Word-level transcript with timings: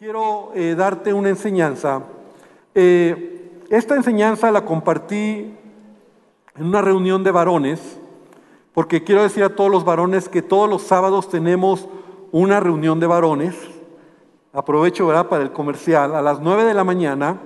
quiero 0.00 0.50
eh, 0.54 0.74
darte 0.78 1.12
una 1.12 1.28
enseñanza. 1.28 2.00
Eh, 2.74 3.60
esta 3.68 3.96
enseñanza 3.96 4.50
la 4.50 4.64
compartí 4.64 5.54
en 6.56 6.64
una 6.64 6.80
reunión 6.80 7.22
de 7.22 7.30
varones, 7.30 7.98
porque 8.72 9.04
quiero 9.04 9.22
decir 9.22 9.44
a 9.44 9.54
todos 9.54 9.70
los 9.70 9.84
varones 9.84 10.30
que 10.30 10.40
todos 10.40 10.70
los 10.70 10.84
sábados 10.84 11.28
tenemos 11.28 11.86
una 12.32 12.60
reunión 12.60 12.98
de 12.98 13.08
varones. 13.08 13.54
Aprovecho 14.54 15.06
¿verdad? 15.06 15.28
para 15.28 15.42
el 15.42 15.52
comercial. 15.52 16.14
A 16.14 16.22
las 16.22 16.40
9 16.40 16.64
de 16.64 16.72
la 16.72 16.82
mañana, 16.82 17.36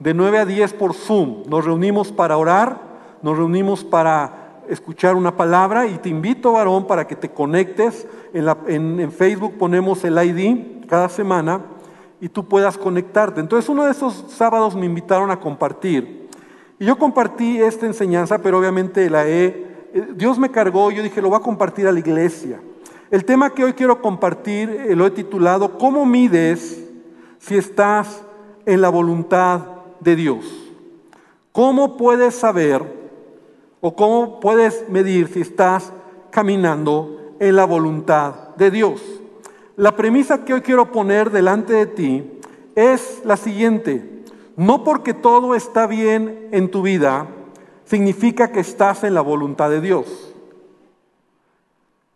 de 0.00 0.12
9 0.12 0.38
a 0.38 0.46
10 0.46 0.72
por 0.72 0.94
Zoom, 0.94 1.44
nos 1.48 1.64
reunimos 1.64 2.10
para 2.10 2.36
orar, 2.36 2.80
nos 3.22 3.38
reunimos 3.38 3.84
para 3.84 4.62
escuchar 4.68 5.14
una 5.14 5.36
palabra 5.36 5.86
y 5.86 5.98
te 5.98 6.08
invito, 6.08 6.54
varón, 6.54 6.88
para 6.88 7.06
que 7.06 7.14
te 7.14 7.30
conectes. 7.30 8.08
En, 8.34 8.98
en 8.98 9.12
Facebook 9.12 9.58
ponemos 9.58 10.02
el 10.02 10.18
ID 10.18 10.88
cada 10.88 11.08
semana 11.08 11.60
y 12.20 12.28
tú 12.28 12.46
puedas 12.46 12.76
conectarte. 12.76 13.40
Entonces 13.40 13.68
uno 13.68 13.84
de 13.84 13.92
esos 13.92 14.26
sábados 14.28 14.74
me 14.74 14.86
invitaron 14.86 15.30
a 15.30 15.40
compartir. 15.40 16.28
Y 16.78 16.84
yo 16.84 16.98
compartí 16.98 17.60
esta 17.60 17.86
enseñanza, 17.86 18.38
pero 18.38 18.58
obviamente 18.58 19.08
la 19.08 19.26
he... 19.26 19.68
Eh, 19.92 20.08
Dios 20.14 20.38
me 20.38 20.50
cargó, 20.50 20.90
yo 20.90 21.02
dije, 21.02 21.20
lo 21.20 21.30
voy 21.30 21.38
a 21.38 21.42
compartir 21.42 21.86
a 21.86 21.92
la 21.92 21.98
iglesia. 21.98 22.60
El 23.10 23.24
tema 23.24 23.50
que 23.50 23.64
hoy 23.64 23.72
quiero 23.72 24.00
compartir 24.00 24.70
eh, 24.70 24.94
lo 24.94 25.06
he 25.06 25.10
titulado, 25.10 25.78
¿cómo 25.78 26.06
mides 26.06 26.84
si 27.38 27.56
estás 27.56 28.22
en 28.66 28.80
la 28.80 28.88
voluntad 28.88 29.62
de 30.00 30.16
Dios? 30.16 30.44
¿Cómo 31.52 31.96
puedes 31.96 32.36
saber 32.36 33.00
o 33.80 33.96
cómo 33.96 34.38
puedes 34.40 34.88
medir 34.88 35.28
si 35.28 35.40
estás 35.40 35.92
caminando 36.30 37.34
en 37.40 37.56
la 37.56 37.64
voluntad 37.64 38.54
de 38.56 38.70
Dios? 38.70 39.19
La 39.80 39.96
premisa 39.96 40.44
que 40.44 40.52
hoy 40.52 40.60
quiero 40.60 40.92
poner 40.92 41.30
delante 41.30 41.72
de 41.72 41.86
ti 41.86 42.30
es 42.74 43.22
la 43.24 43.38
siguiente. 43.38 44.24
No 44.54 44.84
porque 44.84 45.14
todo 45.14 45.54
está 45.54 45.86
bien 45.86 46.50
en 46.52 46.70
tu 46.70 46.82
vida, 46.82 47.28
significa 47.86 48.52
que 48.52 48.60
estás 48.60 49.04
en 49.04 49.14
la 49.14 49.22
voluntad 49.22 49.70
de 49.70 49.80
Dios. 49.80 50.34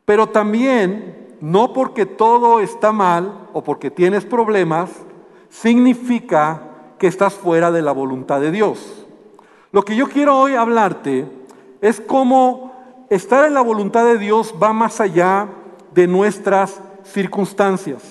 Pero 0.04 0.28
también, 0.28 1.36
no 1.40 1.72
porque 1.72 2.04
todo 2.04 2.60
está 2.60 2.92
mal 2.92 3.48
o 3.54 3.64
porque 3.64 3.90
tienes 3.90 4.26
problemas, 4.26 4.90
significa 5.48 6.64
que 6.98 7.06
estás 7.06 7.32
fuera 7.32 7.72
de 7.72 7.80
la 7.80 7.92
voluntad 7.92 8.42
de 8.42 8.50
Dios. 8.50 9.06
Lo 9.72 9.86
que 9.86 9.96
yo 9.96 10.10
quiero 10.10 10.38
hoy 10.38 10.54
hablarte 10.54 11.26
es 11.80 11.98
cómo 11.98 12.74
estar 13.08 13.46
en 13.46 13.54
la 13.54 13.62
voluntad 13.62 14.04
de 14.04 14.18
Dios 14.18 14.54
va 14.62 14.74
más 14.74 15.00
allá 15.00 15.48
de 15.94 16.06
nuestras 16.06 16.78
circunstancias. 17.04 18.02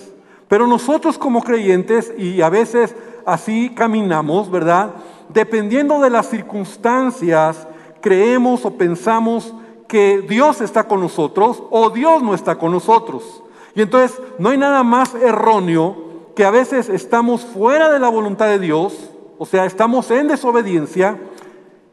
Pero 0.48 0.68
nosotros 0.68 1.18
como 1.18 1.42
creyentes, 1.42 2.14
y 2.18 2.42
a 2.42 2.50
veces 2.50 2.96
así 3.26 3.72
caminamos, 3.76 4.52
¿verdad? 4.52 4.92
Dependiendo 5.30 6.00
de 6.00 6.10
las 6.10 6.30
circunstancias, 6.30 7.68
creemos 8.02 8.66
o 8.66 8.72
pensamos 8.72 9.54
que 9.88 10.22
Dios 10.22 10.62
está 10.62 10.88
con 10.88 11.00
nosotros 11.00 11.64
o 11.70 11.90
Dios 11.90 12.22
no 12.22 12.34
está 12.34 12.58
con 12.58 12.72
nosotros. 12.72 13.44
Y 13.76 13.82
entonces 13.82 14.22
no 14.38 14.50
hay 14.50 14.58
nada 14.58 14.84
más 14.84 15.16
erróneo 15.16 16.04
que 16.36 16.46
a 16.46 16.52
veces 16.52 16.90
estamos 16.90 17.42
fuera 17.42 17.92
de 17.92 18.00
la 18.00 18.10
voluntad 18.10 18.48
de 18.48 18.60
Dios, 18.60 19.12
o 19.38 19.46
sea, 19.46 19.66
estamos 19.66 20.10
en 20.12 20.28
desobediencia, 20.28 21.20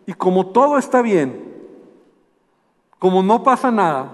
y 0.06 0.12
como 0.14 0.46
todo 0.46 0.78
está 0.78 1.02
bien, 1.02 1.54
como 2.98 3.22
no 3.22 3.42
pasa 3.42 3.70
nada, 3.70 4.12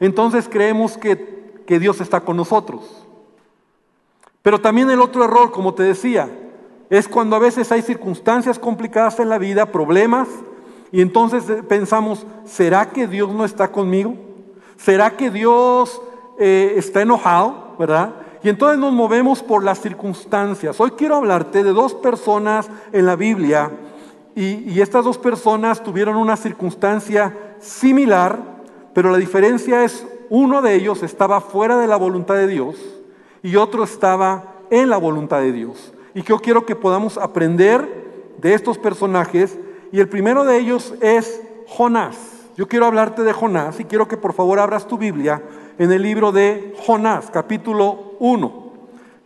entonces 0.00 0.48
creemos 0.48 0.96
que 0.96 1.16
que 1.66 1.78
Dios 1.78 2.00
está 2.00 2.20
con 2.20 2.36
nosotros. 2.36 3.04
Pero 4.42 4.60
también 4.60 4.90
el 4.90 5.00
otro 5.00 5.24
error, 5.24 5.50
como 5.50 5.74
te 5.74 5.82
decía, 5.82 6.28
es 6.90 7.08
cuando 7.08 7.36
a 7.36 7.38
veces 7.38 7.72
hay 7.72 7.82
circunstancias 7.82 8.58
complicadas 8.58 9.18
en 9.18 9.28
la 9.28 9.38
vida, 9.38 9.72
problemas, 9.72 10.28
y 10.92 11.00
entonces 11.00 11.44
pensamos, 11.66 12.26
¿será 12.44 12.90
que 12.90 13.08
Dios 13.08 13.32
no 13.32 13.44
está 13.44 13.72
conmigo? 13.72 14.14
¿Será 14.76 15.16
que 15.16 15.30
Dios 15.30 16.00
eh, 16.38 16.74
está 16.76 17.02
enojado? 17.02 17.74
¿Verdad? 17.78 18.14
Y 18.42 18.48
entonces 18.50 18.78
nos 18.78 18.92
movemos 18.92 19.42
por 19.42 19.64
las 19.64 19.80
circunstancias. 19.80 20.78
Hoy 20.78 20.92
quiero 20.92 21.16
hablarte 21.16 21.64
de 21.64 21.72
dos 21.72 21.94
personas 21.94 22.68
en 22.92 23.06
la 23.06 23.16
Biblia 23.16 23.72
y, 24.36 24.70
y 24.70 24.80
estas 24.82 25.04
dos 25.04 25.16
personas 25.16 25.82
tuvieron 25.82 26.16
una 26.16 26.36
circunstancia 26.36 27.56
similar, 27.60 28.38
pero 28.92 29.10
la 29.10 29.18
diferencia 29.18 29.82
es 29.82 30.06
uno 30.30 30.62
de 30.62 30.74
ellos 30.74 31.02
estaba 31.02 31.40
fuera 31.40 31.76
de 31.78 31.86
la 31.86 31.96
voluntad 31.96 32.34
de 32.34 32.46
Dios 32.46 32.76
y 33.42 33.56
otro 33.56 33.84
estaba 33.84 34.54
en 34.70 34.90
la 34.90 34.96
voluntad 34.96 35.40
de 35.40 35.52
Dios. 35.52 35.92
Y 36.14 36.22
yo 36.22 36.38
quiero 36.38 36.64
que 36.64 36.76
podamos 36.76 37.18
aprender 37.18 38.04
de 38.38 38.54
estos 38.54 38.78
personajes. 38.78 39.58
Y 39.92 40.00
el 40.00 40.08
primero 40.08 40.44
de 40.44 40.58
ellos 40.58 40.94
es 41.00 41.42
Jonás. 41.66 42.16
Yo 42.56 42.68
quiero 42.68 42.86
hablarte 42.86 43.22
de 43.22 43.32
Jonás 43.32 43.80
y 43.80 43.84
quiero 43.84 44.06
que 44.06 44.16
por 44.16 44.32
favor 44.32 44.58
abras 44.58 44.86
tu 44.86 44.96
Biblia 44.96 45.42
en 45.78 45.90
el 45.90 46.02
libro 46.02 46.30
de 46.30 46.74
Jonás, 46.86 47.30
capítulo 47.32 48.14
1. 48.20 48.64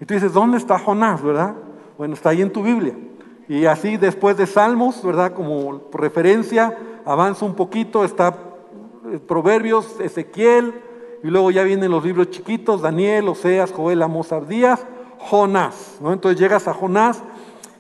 Y 0.01 0.05
tú 0.05 0.15
dices, 0.15 0.33
¿dónde 0.33 0.57
está 0.57 0.79
Jonás, 0.79 1.23
verdad? 1.23 1.55
Bueno, 1.99 2.15
está 2.15 2.31
ahí 2.31 2.41
en 2.41 2.53
tu 2.53 2.63
Biblia. 2.63 2.95
Y 3.49 3.67
así 3.67 3.97
después 3.97 4.37
de 4.37 4.47
Salmos, 4.47 5.03
¿verdad? 5.05 5.33
Como 5.33 5.83
referencia, 5.93 6.77
avanza 7.05 7.45
un 7.45 7.55
poquito, 7.55 8.05
está 8.05 8.35
eh, 9.13 9.19
Proverbios, 9.19 9.99
Ezequiel, 10.01 10.75
y 11.23 11.29
luego 11.29 11.51
ya 11.51 11.62
vienen 11.65 11.91
los 11.91 12.05
libros 12.05 12.31
chiquitos, 12.31 12.83
Daniel, 12.83 13.29
Oseas, 13.29 13.73
Joel, 13.73 14.03
Amos, 14.03 14.33
Abdías, 14.33 14.87
Jonás. 15.19 15.99
Entonces 16.05 16.41
llegas 16.41 16.69
a 16.69 16.75
Jonás, 16.75 17.23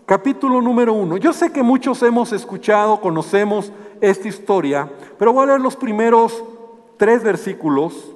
capítulo 0.06 0.60
número 0.60 0.92
uno. 0.92 1.16
Yo 1.16 1.32
sé 1.32 1.52
que 1.52 1.62
muchos 1.62 2.02
hemos 2.02 2.32
escuchado, 2.32 3.00
conocemos 3.00 3.72
esta 4.00 4.28
historia, 4.28 4.90
pero 5.18 5.32
voy 5.32 5.44
a 5.44 5.46
leer 5.46 5.60
los 5.60 5.76
primeros 5.76 6.42
tres 6.96 7.22
versículos 7.22 8.12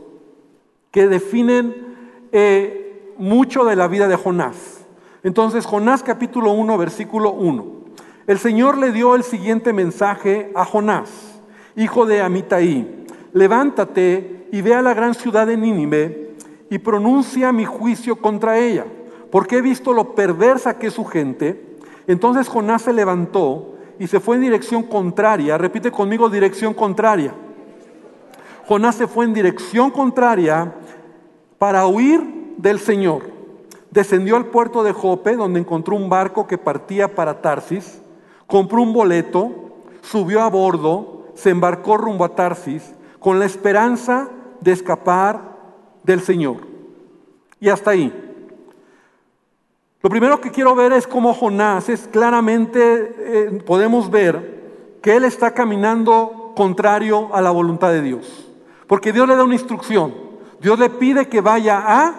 que 0.91 1.09
definen 1.09 2.19
eh, 2.33 3.15
mucho 3.16 3.65
de 3.65 3.77
la 3.77 3.89
vida 3.89 4.09
de 4.09 4.16
Jonás. 4.16 4.84
Entonces, 5.22 5.66
Jonás 5.66 6.03
capítulo 6.03 6.50
1, 6.50 6.77
versículo 6.78 7.31
1. 7.33 7.83
El 8.27 8.39
Señor 8.39 8.78
le 8.78 8.93
dio 8.93 9.15
el 9.15 9.22
siguiente 9.22 9.72
mensaje 9.72 10.53
a 10.54 10.65
Jonás, 10.65 11.41
hijo 11.77 12.06
de 12.06 12.22
Amitai. 12.22 13.06
Levántate 13.33 14.41
y 14.53 14.61
ve 14.61 14.75
a 14.75 14.83
la 14.83 14.95
gran 14.95 15.15
ciudad 15.15 15.47
de 15.47 15.57
Nínive 15.57 16.35
y 16.71 16.79
pronuncia 16.79 17.53
mi 17.53 17.65
juicio 17.65 18.17
contra 18.17 18.59
ella, 18.59 18.85
porque 19.31 19.57
he 19.57 19.63
visto 19.63 19.95
lo 19.95 20.15
perversa 20.15 20.79
que 20.79 20.89
es 20.89 20.93
su 20.95 21.07
gente. 21.07 21.79
Entonces 22.07 22.49
Jonás 22.49 22.83
se 22.83 22.93
levantó 22.93 23.77
y 23.99 24.07
se 24.07 24.21
fue 24.21 24.37
en 24.37 24.43
dirección 24.43 24.83
contraria. 24.83 25.57
Repite 25.57 25.91
conmigo 25.91 26.29
dirección 26.29 26.75
contraria. 26.75 27.33
Jonás 28.69 28.95
se 28.97 29.07
fue 29.07 29.25
en 29.25 29.33
dirección 29.33 29.91
contraria 29.91 30.75
para 31.59 31.87
huir 31.87 32.55
del 32.59 32.79
Señor. 32.79 33.23
Descendió 33.91 34.37
al 34.37 34.47
puerto 34.47 34.83
de 34.83 34.93
Jope, 34.93 35.34
donde 35.34 35.61
encontró 35.61 35.97
un 35.97 36.11
barco 36.11 36.47
que 36.47 36.59
partía 36.59 37.15
para 37.15 37.41
Tarsis, 37.41 38.03
compró 38.47 38.83
un 38.83 38.93
boleto, 38.93 39.51
subió 40.03 40.43
a 40.43 40.51
bordo, 40.51 41.29
se 41.34 41.51
embarcó 41.51 41.97
rumbo 41.97 42.25
a 42.25 42.34
Tarsis, 42.34 42.95
con 43.19 43.39
la 43.39 43.47
esperanza 43.47 44.29
de 44.62 44.73
escapar 44.73 45.41
del 46.03 46.21
Señor. 46.21 46.59
Y 47.61 47.69
hasta 47.69 47.91
ahí. 47.91 48.12
Lo 50.03 50.11
primero 50.11 50.41
que 50.41 50.50
quiero 50.50 50.75
ver 50.75 50.93
es 50.93 51.06
cómo 51.06 51.33
Jonás 51.33 51.89
es 51.89 52.09
claramente, 52.09 53.15
eh, 53.19 53.62
podemos 53.65 54.11
ver 54.11 54.62
que 55.01 55.15
él 55.15 55.25
está 55.25 55.53
caminando 55.55 56.53
contrario 56.56 57.31
a 57.33 57.41
la 57.41 57.51
voluntad 57.51 57.93
de 57.93 58.03
Dios. 58.03 58.51
Porque 58.87 59.12
Dios 59.12 59.28
le 59.28 59.37
da 59.37 59.45
una 59.45 59.55
instrucción. 59.55 60.12
Dios 60.61 60.78
le 60.78 60.91
pide 60.91 61.28
que 61.28 61.41
vaya 61.41 61.83
a 61.87 62.15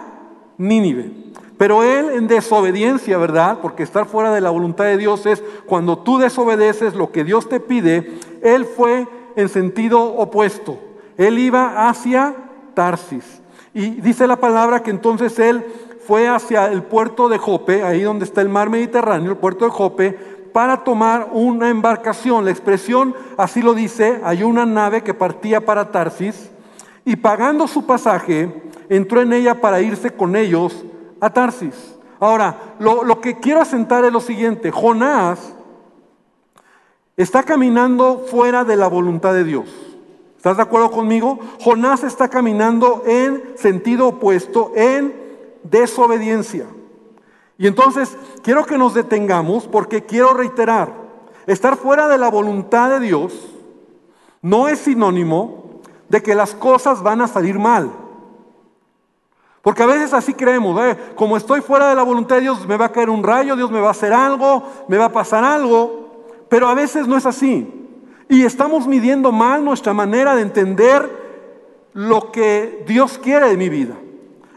Nínive. 0.56 1.24
Pero 1.58 1.82
él 1.82 2.10
en 2.14 2.26
desobediencia, 2.26 3.16
¿verdad? 3.16 3.58
Porque 3.62 3.82
estar 3.82 4.06
fuera 4.06 4.32
de 4.32 4.40
la 4.40 4.50
voluntad 4.50 4.84
de 4.84 4.96
Dios 4.96 5.24
es 5.26 5.42
cuando 5.66 5.98
tú 5.98 6.18
desobedeces 6.18 6.94
lo 6.94 7.12
que 7.12 7.22
Dios 7.22 7.48
te 7.48 7.60
pide, 7.60 8.18
él 8.42 8.64
fue 8.64 9.06
en 9.36 9.48
sentido 9.48 10.02
opuesto. 10.02 10.78
Él 11.16 11.38
iba 11.38 11.88
hacia 11.88 12.34
Tarsis. 12.74 13.40
Y 13.72 13.90
dice 14.00 14.26
la 14.26 14.36
palabra 14.36 14.82
que 14.82 14.90
entonces 14.90 15.38
él 15.38 15.64
fue 16.06 16.28
hacia 16.28 16.66
el 16.66 16.82
puerto 16.82 17.28
de 17.28 17.38
Jope, 17.38 17.82
ahí 17.82 18.02
donde 18.02 18.24
está 18.24 18.40
el 18.40 18.48
mar 18.48 18.70
Mediterráneo, 18.70 19.32
el 19.32 19.38
puerto 19.38 19.64
de 19.64 19.70
Jope, 19.70 20.12
para 20.52 20.84
tomar 20.84 21.30
una 21.32 21.70
embarcación. 21.70 22.44
La 22.44 22.50
expresión 22.50 23.14
así 23.36 23.62
lo 23.62 23.74
dice, 23.74 24.20
hay 24.22 24.42
una 24.42 24.66
nave 24.66 25.02
que 25.02 25.14
partía 25.14 25.64
para 25.64 25.90
Tarsis 25.90 26.50
y 27.04 27.16
pagando 27.16 27.66
su 27.66 27.86
pasaje, 27.86 28.62
entró 28.88 29.20
en 29.20 29.32
ella 29.32 29.60
para 29.60 29.80
irse 29.80 30.10
con 30.10 30.36
ellos 30.36 30.84
a 31.20 31.30
Tarsis. 31.30 31.96
Ahora, 32.20 32.56
lo, 32.78 33.02
lo 33.02 33.20
que 33.20 33.38
quiero 33.38 33.60
asentar 33.60 34.04
es 34.04 34.12
lo 34.12 34.20
siguiente, 34.20 34.70
Jonás 34.70 35.54
está 37.16 37.42
caminando 37.42 38.24
fuera 38.30 38.64
de 38.64 38.76
la 38.76 38.88
voluntad 38.88 39.34
de 39.34 39.44
Dios. 39.44 39.93
¿Estás 40.44 40.58
de 40.58 40.62
acuerdo 40.64 40.90
conmigo? 40.90 41.38
Jonás 41.58 42.04
está 42.04 42.28
caminando 42.28 43.02
en 43.06 43.54
sentido 43.56 44.08
opuesto, 44.08 44.72
en 44.76 45.14
desobediencia. 45.62 46.66
Y 47.56 47.66
entonces 47.66 48.14
quiero 48.42 48.66
que 48.66 48.76
nos 48.76 48.92
detengamos 48.92 49.66
porque 49.66 50.04
quiero 50.04 50.34
reiterar, 50.34 50.92
estar 51.46 51.78
fuera 51.78 52.08
de 52.08 52.18
la 52.18 52.28
voluntad 52.28 52.90
de 52.90 53.00
Dios 53.00 53.32
no 54.42 54.68
es 54.68 54.80
sinónimo 54.80 55.80
de 56.10 56.22
que 56.22 56.34
las 56.34 56.52
cosas 56.52 57.02
van 57.02 57.22
a 57.22 57.26
salir 57.26 57.58
mal. 57.58 57.90
Porque 59.62 59.82
a 59.82 59.86
veces 59.86 60.12
así 60.12 60.34
creemos, 60.34 60.78
¿eh? 60.84 60.98
como 61.16 61.38
estoy 61.38 61.62
fuera 61.62 61.88
de 61.88 61.94
la 61.94 62.02
voluntad 62.02 62.36
de 62.36 62.42
Dios, 62.42 62.68
me 62.68 62.76
va 62.76 62.84
a 62.84 62.92
caer 62.92 63.08
un 63.08 63.22
rayo, 63.22 63.56
Dios 63.56 63.70
me 63.70 63.80
va 63.80 63.88
a 63.88 63.92
hacer 63.92 64.12
algo, 64.12 64.62
me 64.88 64.98
va 64.98 65.06
a 65.06 65.12
pasar 65.12 65.42
algo, 65.42 66.26
pero 66.50 66.68
a 66.68 66.74
veces 66.74 67.08
no 67.08 67.16
es 67.16 67.24
así. 67.24 67.83
Y 68.28 68.42
estamos 68.42 68.86
midiendo 68.86 69.32
mal 69.32 69.64
nuestra 69.64 69.92
manera 69.92 70.34
de 70.34 70.42
entender 70.42 71.24
lo 71.92 72.32
que 72.32 72.84
Dios 72.86 73.18
quiere 73.18 73.48
de 73.48 73.56
mi 73.56 73.68
vida. 73.68 73.94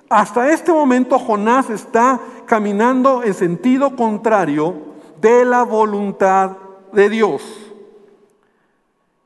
Hasta 0.10 0.52
este 0.52 0.72
momento 0.72 1.20
Jonás 1.20 1.70
está 1.70 2.20
caminando 2.46 3.24
en 3.24 3.34
sentido 3.34 3.96
contrario 3.96 4.74
de 5.20 5.44
la 5.44 5.64
voluntad 5.64 6.58
de 6.94 7.10
Dios. 7.10 7.44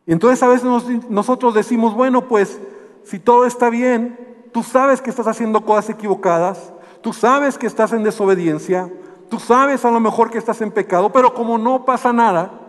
Entonces 0.08 0.42
a 0.42 0.48
veces 0.48 0.68
nosotros 1.10 1.54
decimos, 1.54 1.94
bueno, 1.94 2.28
pues 2.28 2.60
si 3.04 3.20
todo 3.20 3.46
está 3.46 3.70
bien, 3.70 4.18
tú 4.52 4.64
sabes 4.64 5.02
que 5.02 5.10
estás 5.10 5.28
haciendo 5.28 5.64
cosas 5.64 5.92
equivocadas, 5.92 6.74
tú 7.02 7.14
sabes 7.14 7.58
que 7.58 7.68
estás 7.68 7.94
en 7.94 8.04
desobediencia, 8.04 8.92
tú 9.30 9.40
sabes 9.40 9.86
a 9.86 9.92
lo 9.92 10.00
mejor 10.00 10.32
que 10.32 10.38
estás 10.38 10.62
en 10.62 10.72
pecado, 10.72 11.12
pero 11.12 11.34
como 11.34 11.58
no 11.58 11.86
pasa 11.86 12.12
nada, 12.12 12.61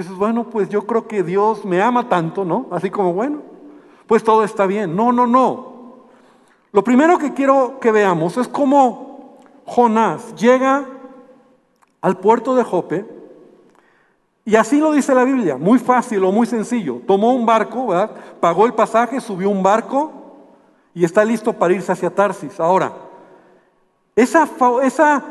dices, 0.00 0.16
bueno, 0.16 0.44
pues 0.44 0.68
yo 0.68 0.86
creo 0.86 1.06
que 1.06 1.22
Dios 1.22 1.64
me 1.64 1.80
ama 1.82 2.08
tanto, 2.08 2.44
¿no? 2.44 2.66
Así 2.70 2.90
como, 2.90 3.12
bueno, 3.12 3.42
pues 4.06 4.22
todo 4.22 4.44
está 4.44 4.66
bien. 4.66 4.94
No, 4.94 5.12
no, 5.12 5.26
no. 5.26 5.74
Lo 6.72 6.84
primero 6.84 7.18
que 7.18 7.32
quiero 7.32 7.78
que 7.80 7.90
veamos 7.90 8.36
es 8.36 8.48
cómo 8.48 9.38
Jonás 9.64 10.34
llega 10.34 10.84
al 12.00 12.18
puerto 12.18 12.54
de 12.54 12.62
Jope, 12.62 13.16
y 14.46 14.54
así 14.54 14.78
lo 14.78 14.92
dice 14.92 15.12
la 15.12 15.24
Biblia, 15.24 15.56
muy 15.56 15.80
fácil 15.80 16.22
o 16.22 16.30
muy 16.30 16.46
sencillo. 16.46 17.00
Tomó 17.04 17.34
un 17.34 17.44
barco, 17.44 17.88
pagó 18.38 18.64
el 18.64 18.74
pasaje, 18.74 19.20
subió 19.20 19.50
un 19.50 19.60
barco 19.60 20.12
y 20.94 21.04
está 21.04 21.24
listo 21.24 21.52
para 21.52 21.74
irse 21.74 21.90
hacia 21.90 22.14
Tarsis. 22.14 22.60
Ahora, 22.60 22.92
esa, 24.14 24.48
esa 24.84 25.24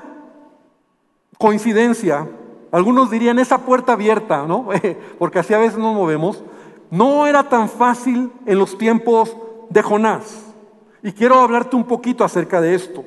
coincidencia, 1.38 2.28
algunos 2.76 3.10
dirían 3.10 3.40
esa 3.40 3.60
puerta 3.60 3.94
abierta, 3.94 4.46
¿no? 4.46 4.68
Porque 5.18 5.40
así 5.40 5.54
a 5.54 5.60
veces 5.60 5.78
nos 5.78 5.96
movemos, 5.96 6.44
no 6.92 7.26
era 7.26 7.48
tan 7.48 7.70
fácil 7.70 8.34
en 8.46 8.60
los 8.60 8.78
tiempos 8.78 9.34
de 9.70 9.82
Jonás. 9.82 10.44
Y 11.02 11.14
quiero 11.14 11.40
hablarte 11.40 11.78
un 11.78 11.86
poquito 11.86 12.26
acerca 12.26 12.60
de 12.60 12.76
esto, 12.76 13.06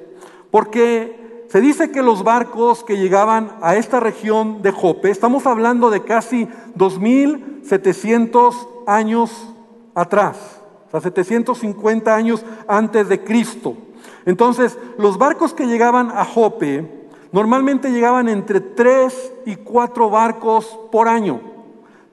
porque 0.50 1.44
se 1.50 1.60
dice 1.60 1.90
que 1.90 2.00
los 2.00 2.24
barcos 2.24 2.82
que 2.82 2.96
llegaban 2.96 3.58
a 3.60 3.76
esta 3.76 4.00
región 4.00 4.62
de 4.62 4.70
Jope, 4.70 5.10
estamos 5.10 5.46
hablando 5.46 5.90
de 5.90 6.02
casi 6.02 6.48
2700 6.74 8.68
años 8.86 9.52
atrás, 9.94 10.62
o 10.86 10.90
sea, 10.92 11.02
750 11.02 12.14
años 12.14 12.42
antes 12.68 13.06
de 13.10 13.22
Cristo. 13.22 13.76
Entonces, 14.24 14.78
los 14.96 15.18
barcos 15.18 15.52
que 15.52 15.66
llegaban 15.66 16.10
a 16.10 16.24
Jope 16.24 16.97
normalmente 17.32 17.90
llegaban 17.90 18.28
entre 18.28 18.60
3 18.60 19.32
y 19.46 19.56
4 19.56 20.10
barcos 20.10 20.78
por 20.90 21.08
año. 21.08 21.40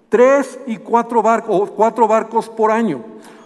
3 0.09 0.59
y 0.67 0.77
4 0.77 1.21
barcos, 1.21 1.71
4 1.71 2.07
barcos 2.07 2.49
por 2.49 2.71
año. 2.71 3.01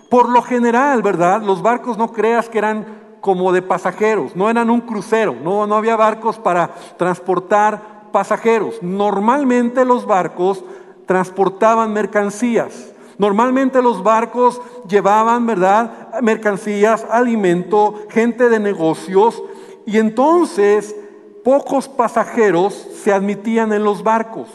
Por 0.10 0.30
lo 0.30 0.42
general, 0.42 1.02
¿verdad? 1.02 1.42
Los 1.42 1.62
barcos 1.62 1.98
no 1.98 2.12
creas 2.12 2.50
que 2.50 2.58
eran 2.58 3.00
como 3.22 3.52
de 3.52 3.62
pasajeros, 3.62 4.36
no 4.36 4.50
eran 4.50 4.70
un 4.70 4.82
crucero, 4.82 5.36
no, 5.44 5.68
no 5.68 5.76
había 5.76 5.96
barcos 5.96 6.40
para 6.40 6.74
transportar 6.98 8.10
pasajeros. 8.12 8.82
Normalmente 8.82 9.86
los 9.86 10.06
barcos 10.06 10.64
transportaban 11.06 11.94
mercancías. 11.94 12.94
Normalmente 13.18 13.82
los 13.82 14.02
barcos 14.02 14.62
llevaban, 14.88 15.46
¿verdad? 15.46 16.22
Mercancías, 16.22 17.06
alimento, 17.10 17.96
gente 18.10 18.48
de 18.48 18.60
negocios. 18.60 19.44
Y 19.86 19.98
entonces 19.98 20.96
pocos 21.44 21.88
pasajeros 21.88 22.74
se 23.04 23.12
admitían 23.12 23.74
en 23.74 23.84
los 23.84 24.04
barcos. 24.04 24.48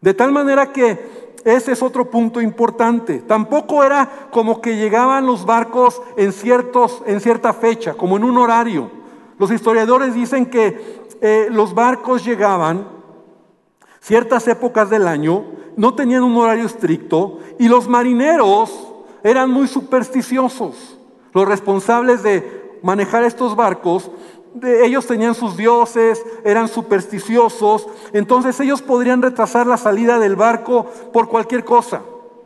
De 0.00 0.14
tal 0.14 0.32
manera 0.32 0.72
que 0.72 1.26
ese 1.44 1.72
es 1.72 1.82
otro 1.82 2.10
punto 2.10 2.40
importante. 2.40 3.18
Tampoco 3.20 3.84
era 3.84 4.28
como 4.32 4.60
que 4.60 4.76
llegaban 4.76 5.26
los 5.26 5.46
barcos 5.46 6.02
en, 6.16 6.32
ciertos, 6.32 7.02
en 7.06 7.20
cierta 7.20 7.52
fecha, 7.52 7.94
como 7.94 8.16
en 8.16 8.24
un 8.24 8.36
horario. 8.36 8.90
Los 9.38 9.52
historiadores 9.52 10.14
dicen 10.14 10.46
que 10.46 11.06
eh, 11.20 11.48
los 11.50 11.72
barcos 11.72 12.24
llegaban 12.24 12.88
ciertas 14.00 14.48
épocas 14.48 14.90
del 14.90 15.06
año, 15.06 15.44
no 15.76 15.94
tenían 15.94 16.24
un 16.24 16.36
horario 16.36 16.66
estricto 16.66 17.38
y 17.58 17.68
los 17.68 17.88
marineros 17.88 18.92
eran 19.22 19.50
muy 19.50 19.68
supersticiosos. 19.68 20.98
Los 21.32 21.46
responsables 21.46 22.24
de 22.24 22.78
manejar 22.82 23.22
estos 23.22 23.54
barcos 23.54 24.10
ellos 24.62 25.06
tenían 25.06 25.34
sus 25.34 25.56
dioses, 25.56 26.24
eran 26.44 26.68
supersticiosos, 26.68 27.86
entonces 28.12 28.58
ellos 28.60 28.82
podrían 28.82 29.22
retrasar 29.22 29.66
la 29.66 29.76
salida 29.76 30.18
del 30.18 30.36
barco 30.36 30.86
por 31.12 31.28
cualquier 31.28 31.64
cosa, 31.64 32.02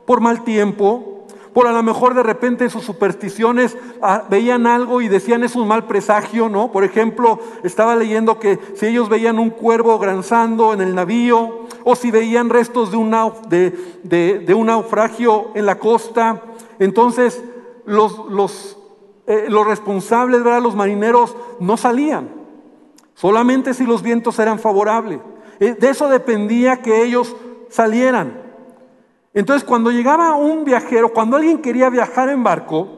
por 0.06 0.20
mal 0.20 0.44
tiempo, 0.44 1.10
por 1.52 1.66
a 1.66 1.72
lo 1.72 1.82
mejor 1.82 2.14
de 2.14 2.22
repente 2.22 2.64
en 2.64 2.70
sus 2.70 2.84
supersticiones 2.84 3.76
ah, 4.02 4.24
veían 4.30 4.66
algo 4.66 5.00
y 5.00 5.08
decían 5.08 5.42
es 5.42 5.56
un 5.56 5.66
mal 5.66 5.86
presagio, 5.86 6.48
¿no? 6.48 6.70
Por 6.70 6.84
ejemplo, 6.84 7.40
estaba 7.64 7.96
leyendo 7.96 8.38
que 8.38 8.58
si 8.76 8.86
ellos 8.86 9.08
veían 9.08 9.38
un 9.38 9.50
cuervo 9.50 9.98
granzando 9.98 10.72
en 10.72 10.80
el 10.80 10.94
navío, 10.94 11.66
o 11.84 11.96
si 11.96 12.10
veían 12.10 12.50
restos 12.50 12.90
de 12.90 12.96
un, 12.96 13.10
de, 13.48 14.54
un 14.54 14.66
naufragio 14.66 15.48
en 15.54 15.66
la 15.66 15.78
costa, 15.78 16.42
entonces 16.78 17.42
los, 17.84 18.26
los 18.28 18.76
eh, 19.30 19.46
los 19.48 19.64
responsables, 19.64 20.42
¿verdad? 20.42 20.60
los 20.60 20.74
marineros, 20.74 21.36
no 21.60 21.76
salían. 21.76 22.30
Solamente 23.14 23.74
si 23.74 23.86
los 23.86 24.02
vientos 24.02 24.36
eran 24.40 24.58
favorables. 24.58 25.20
Eh, 25.60 25.76
de 25.78 25.88
eso 25.88 26.08
dependía 26.08 26.82
que 26.82 27.04
ellos 27.04 27.36
salieran. 27.68 28.42
Entonces, 29.32 29.62
cuando 29.62 29.92
llegaba 29.92 30.34
un 30.34 30.64
viajero, 30.64 31.12
cuando 31.12 31.36
alguien 31.36 31.58
quería 31.58 31.90
viajar 31.90 32.28
en 32.28 32.42
barco, 32.42 32.88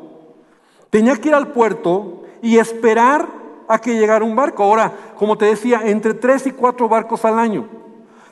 tenía 0.89 1.17
que 1.17 1.29
ir 1.29 1.35
al 1.35 1.49
puerto 1.49 2.23
y 2.41 2.57
esperar 2.57 3.29
a 3.69 3.79
que 3.79 3.99
llegara 3.99 4.25
un 4.25 4.35
barco. 4.35 4.63
Ahora, 4.63 4.91
como 5.19 5.37
te 5.37 5.45
decía, 5.45 5.83
entre 5.85 6.15
tres 6.15 6.47
y 6.47 6.53
cuatro 6.53 6.89
barcos 6.89 7.27
al 7.27 7.39
año. 7.39 7.69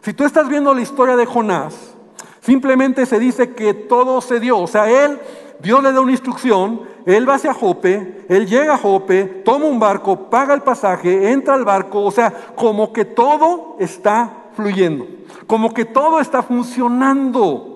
Si 0.00 0.14
tú 0.14 0.24
estás 0.24 0.48
viendo 0.48 0.72
la 0.72 0.80
historia 0.80 1.16
de 1.16 1.26
Jonás, 1.26 1.94
simplemente 2.40 3.04
se 3.04 3.18
dice 3.18 3.52
que 3.54 3.74
todo 3.74 4.22
se 4.22 4.40
dio. 4.40 4.58
O 4.58 4.66
sea, 4.66 4.90
él 4.90 5.20
Dios 5.62 5.82
le 5.82 5.92
da 5.92 6.00
una 6.00 6.12
instrucción, 6.12 6.82
él 7.04 7.28
va 7.28 7.34
hacia 7.34 7.54
Jope, 7.54 8.24
él 8.28 8.46
llega 8.46 8.74
a 8.74 8.78
Jope, 8.78 9.24
toma 9.44 9.66
un 9.66 9.78
barco, 9.78 10.30
paga 10.30 10.54
el 10.54 10.62
pasaje, 10.62 11.32
entra 11.32 11.54
al 11.54 11.64
barco, 11.64 12.02
o 12.02 12.10
sea, 12.10 12.32
como 12.54 12.92
que 12.92 13.04
todo 13.04 13.76
está 13.78 14.30
fluyendo, 14.54 15.06
como 15.46 15.72
que 15.74 15.84
todo 15.84 16.20
está 16.20 16.42
funcionando. 16.42 17.66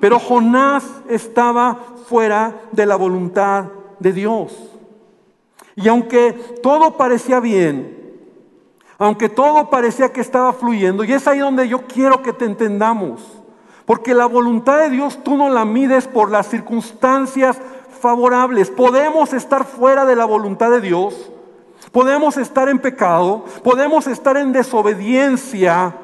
Pero 0.00 0.18
Jonás 0.18 0.84
estaba 1.08 1.76
fuera 2.08 2.60
de 2.72 2.86
la 2.86 2.96
voluntad 2.96 3.66
de 3.98 4.12
Dios. 4.12 4.56
Y 5.74 5.88
aunque 5.88 6.32
todo 6.62 6.96
parecía 6.96 7.40
bien, 7.40 7.98
aunque 8.98 9.28
todo 9.28 9.70
parecía 9.70 10.12
que 10.12 10.20
estaba 10.20 10.52
fluyendo, 10.52 11.04
y 11.04 11.12
es 11.12 11.26
ahí 11.28 11.38
donde 11.38 11.68
yo 11.68 11.82
quiero 11.86 12.22
que 12.22 12.32
te 12.32 12.44
entendamos, 12.44 13.37
porque 13.88 14.12
la 14.12 14.26
voluntad 14.26 14.80
de 14.80 14.90
Dios 14.90 15.24
tú 15.24 15.34
no 15.38 15.48
la 15.48 15.64
mides 15.64 16.06
por 16.06 16.30
las 16.30 16.46
circunstancias 16.46 17.58
favorables. 18.00 18.68
Podemos 18.68 19.32
estar 19.32 19.64
fuera 19.64 20.04
de 20.04 20.14
la 20.14 20.26
voluntad 20.26 20.70
de 20.70 20.82
Dios, 20.82 21.32
podemos 21.90 22.36
estar 22.36 22.68
en 22.68 22.80
pecado, 22.80 23.46
podemos 23.64 24.06
estar 24.06 24.36
en 24.36 24.52
desobediencia 24.52 25.94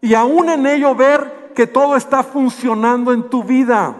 y 0.00 0.14
aún 0.14 0.48
en 0.48 0.66
ello 0.66 0.94
ver 0.94 1.50
que 1.54 1.66
todo 1.66 1.96
está 1.96 2.22
funcionando 2.22 3.12
en 3.12 3.24
tu 3.24 3.44
vida. 3.44 3.94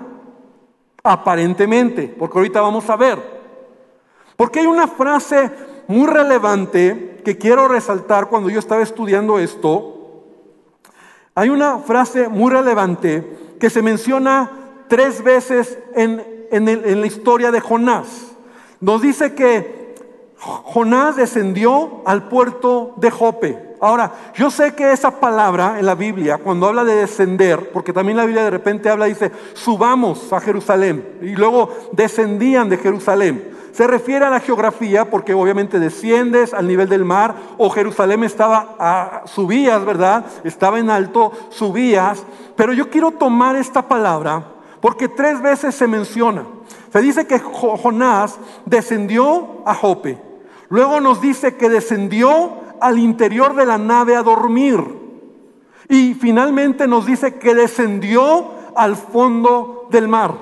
Aparentemente, 1.04 2.16
porque 2.18 2.38
ahorita 2.38 2.62
vamos 2.62 2.88
a 2.88 2.96
ver. 2.96 3.18
Porque 4.38 4.60
hay 4.60 4.66
una 4.66 4.88
frase 4.88 5.50
muy 5.86 6.06
relevante 6.06 7.20
que 7.22 7.36
quiero 7.36 7.68
resaltar 7.68 8.30
cuando 8.30 8.48
yo 8.48 8.58
estaba 8.58 8.80
estudiando 8.80 9.38
esto 9.38 10.01
hay 11.34 11.48
una 11.48 11.78
frase 11.78 12.28
muy 12.28 12.50
relevante 12.50 13.54
que 13.58 13.70
se 13.70 13.82
menciona 13.82 14.50
tres 14.88 15.22
veces 15.22 15.78
en, 15.94 16.22
la 16.50 17.06
historia 17.06 17.50
de 17.50 17.60
Jonás. 17.60 18.32
Nos 18.80 19.00
dice 19.00 19.34
que 19.34 19.94
Jonás 20.36 21.16
descendió 21.16 22.02
al 22.04 22.28
puerto 22.28 22.94
de 22.96 23.10
Jope. 23.10 23.72
Ahora, 23.80 24.12
yo 24.34 24.50
sé 24.50 24.74
que 24.74 24.92
esa 24.92 25.18
palabra 25.18 25.78
en 25.78 25.86
la 25.86 25.94
Biblia, 25.94 26.38
cuando 26.38 26.66
habla 26.66 26.84
de 26.84 26.96
descender, 26.96 27.70
porque 27.72 27.92
también 27.92 28.18
la 28.18 28.26
Biblia 28.26 28.44
de 28.44 28.50
repente 28.50 28.90
habla, 28.90 29.06
dice, 29.06 29.32
subamos 29.54 30.32
a 30.32 30.40
Jerusalén, 30.40 31.18
y 31.22 31.34
luego 31.34 31.70
descendían 31.92 32.68
de 32.68 32.76
Jerusalén. 32.76 33.56
Se 33.72 33.86
refiere 33.86 34.24
a 34.26 34.30
la 34.30 34.40
geografía, 34.40 35.10
porque 35.10 35.32
obviamente 35.32 35.80
desciendes 35.80 36.52
al 36.52 36.68
nivel 36.68 36.88
del 36.88 37.04
mar, 37.04 37.34
o 37.56 37.70
Jerusalén 37.70 38.22
estaba, 38.22 38.76
a, 38.78 39.22
subías, 39.26 39.82
¿verdad? 39.84 40.26
Estaba 40.44 40.78
en 40.78 40.90
alto, 40.90 41.32
subías. 41.48 42.22
Pero 42.54 42.74
yo 42.74 42.90
quiero 42.90 43.12
tomar 43.12 43.56
esta 43.56 43.88
palabra, 43.88 44.44
porque 44.80 45.08
tres 45.08 45.40
veces 45.40 45.74
se 45.74 45.86
menciona. 45.86 46.44
Se 46.92 47.00
dice 47.00 47.26
que 47.26 47.38
Jonás 47.38 48.38
descendió 48.66 49.62
a 49.64 49.74
Jope. 49.74 50.20
Luego 50.68 51.00
nos 51.00 51.22
dice 51.22 51.56
que 51.56 51.70
descendió 51.70 52.52
al 52.80 52.98
interior 52.98 53.54
de 53.54 53.64
la 53.64 53.78
nave 53.78 54.16
a 54.16 54.22
dormir. 54.22 54.82
Y 55.88 56.14
finalmente 56.14 56.86
nos 56.86 57.06
dice 57.06 57.38
que 57.38 57.54
descendió 57.54 58.50
al 58.76 58.96
fondo 58.96 59.88
del 59.90 60.08
mar. 60.08 60.34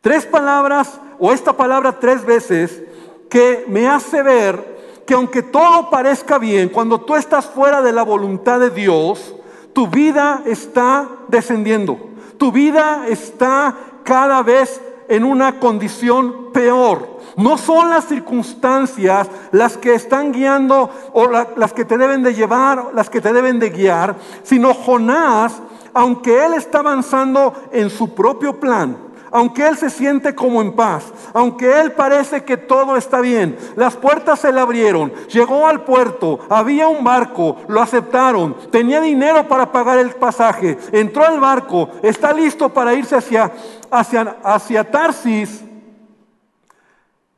Tres 0.00 0.26
palabras, 0.26 1.00
o 1.24 1.30
esta 1.30 1.52
palabra 1.52 2.00
tres 2.00 2.26
veces, 2.26 2.82
que 3.30 3.64
me 3.68 3.86
hace 3.86 4.24
ver 4.24 5.02
que 5.06 5.14
aunque 5.14 5.40
todo 5.40 5.88
parezca 5.88 6.36
bien, 6.36 6.68
cuando 6.68 7.00
tú 7.00 7.14
estás 7.14 7.46
fuera 7.46 7.80
de 7.80 7.92
la 7.92 8.02
voluntad 8.02 8.58
de 8.58 8.70
Dios, 8.70 9.36
tu 9.72 9.86
vida 9.86 10.42
está 10.46 11.08
descendiendo. 11.28 11.96
Tu 12.38 12.50
vida 12.50 13.04
está 13.08 13.76
cada 14.02 14.42
vez 14.42 14.80
en 15.06 15.22
una 15.22 15.60
condición 15.60 16.50
peor. 16.52 17.20
No 17.36 17.56
son 17.56 17.88
las 17.88 18.08
circunstancias 18.08 19.28
las 19.52 19.76
que 19.76 19.94
están 19.94 20.32
guiando 20.32 20.90
o 21.12 21.28
las 21.28 21.72
que 21.72 21.84
te 21.84 21.98
deben 21.98 22.24
de 22.24 22.34
llevar, 22.34 22.90
las 22.94 23.08
que 23.08 23.20
te 23.20 23.32
deben 23.32 23.60
de 23.60 23.70
guiar, 23.70 24.16
sino 24.42 24.74
Jonás, 24.74 25.62
aunque 25.94 26.44
él 26.44 26.54
está 26.54 26.80
avanzando 26.80 27.54
en 27.70 27.90
su 27.90 28.12
propio 28.12 28.58
plan, 28.58 29.11
aunque 29.32 29.66
él 29.66 29.76
se 29.76 29.90
siente 29.90 30.34
como 30.34 30.62
en 30.62 30.72
paz, 30.72 31.04
aunque 31.32 31.80
él 31.80 31.92
parece 31.92 32.44
que 32.44 32.56
todo 32.56 32.96
está 32.96 33.20
bien, 33.20 33.56
las 33.74 33.96
puertas 33.96 34.38
se 34.38 34.52
le 34.52 34.60
abrieron, 34.60 35.12
llegó 35.28 35.66
al 35.66 35.82
puerto, 35.82 36.40
había 36.48 36.88
un 36.88 37.02
barco, 37.02 37.56
lo 37.68 37.80
aceptaron, 37.80 38.54
tenía 38.70 39.00
dinero 39.00 39.48
para 39.48 39.72
pagar 39.72 39.98
el 39.98 40.10
pasaje, 40.10 40.78
entró 40.92 41.24
al 41.24 41.40
barco, 41.40 41.88
está 42.02 42.32
listo 42.32 42.68
para 42.68 42.94
irse 42.94 43.16
hacia, 43.16 43.50
hacia, 43.90 44.36
hacia 44.44 44.90
Tarsis 44.90 45.64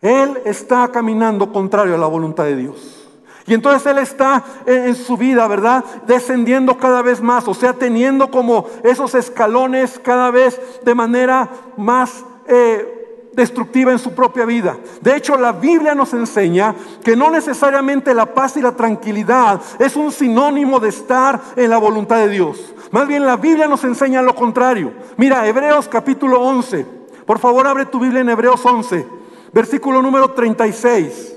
él 0.05 0.39
está 0.45 0.87
caminando 0.89 1.51
contrario 1.51 1.95
a 1.95 1.99
la 1.99 2.07
voluntad 2.07 2.45
de 2.45 2.57
Dios. 2.57 3.03
Y 3.47 3.55
entonces 3.55 3.85
Él 3.87 3.99
está 3.99 4.43
en 4.67 4.95
su 4.95 5.17
vida, 5.17 5.47
¿verdad? 5.47 5.85
Descendiendo 6.07 6.79
cada 6.79 7.03
vez 7.03 7.21
más, 7.21 7.47
o 7.47 7.55
sea, 7.55 7.75
teniendo 7.75 8.31
como 8.31 8.67
esos 8.83 9.15
escalones 9.15 10.01
cada 10.03 10.31
vez 10.31 10.61
de 10.83 10.95
manera 10.95 11.51
más 11.77 12.25
eh, 12.47 13.31
destructiva 13.35 13.93
en 13.93 13.99
su 13.99 14.15
propia 14.15 14.45
vida. 14.45 14.77
De 15.01 15.17
hecho, 15.17 15.37
la 15.37 15.53
Biblia 15.53 15.95
nos 15.95 16.15
enseña 16.15 16.75
que 17.03 17.17
no 17.17 17.31
necesariamente 17.31 18.15
la 18.15 18.27
paz 18.27 18.57
y 18.57 18.63
la 18.63 18.73
tranquilidad 18.73 19.61
es 19.79 19.97
un 19.97 20.13
sinónimo 20.13 20.81
de 20.81 20.89
estar 20.89 21.41
en 21.57 21.71
la 21.71 21.79
voluntad 21.79 22.19
de 22.19 22.29
Dios. 22.29 22.75
Más 22.91 23.09
bien 23.09 23.27
la 23.27 23.37
Biblia 23.37 23.67
nos 23.67 23.85
enseña 23.85 24.23
lo 24.23 24.35
contrario. 24.35 24.93
Mira, 25.17 25.47
Hebreos 25.47 25.89
capítulo 25.89 26.41
11. 26.41 26.87
Por 27.27 27.39
favor, 27.39 27.67
abre 27.67 27.87
tu 27.87 27.99
Biblia 27.99 28.21
en 28.21 28.29
Hebreos 28.29 28.65
11. 28.65 29.07
Versículo 29.53 30.01
número 30.01 30.31
36. 30.31 31.35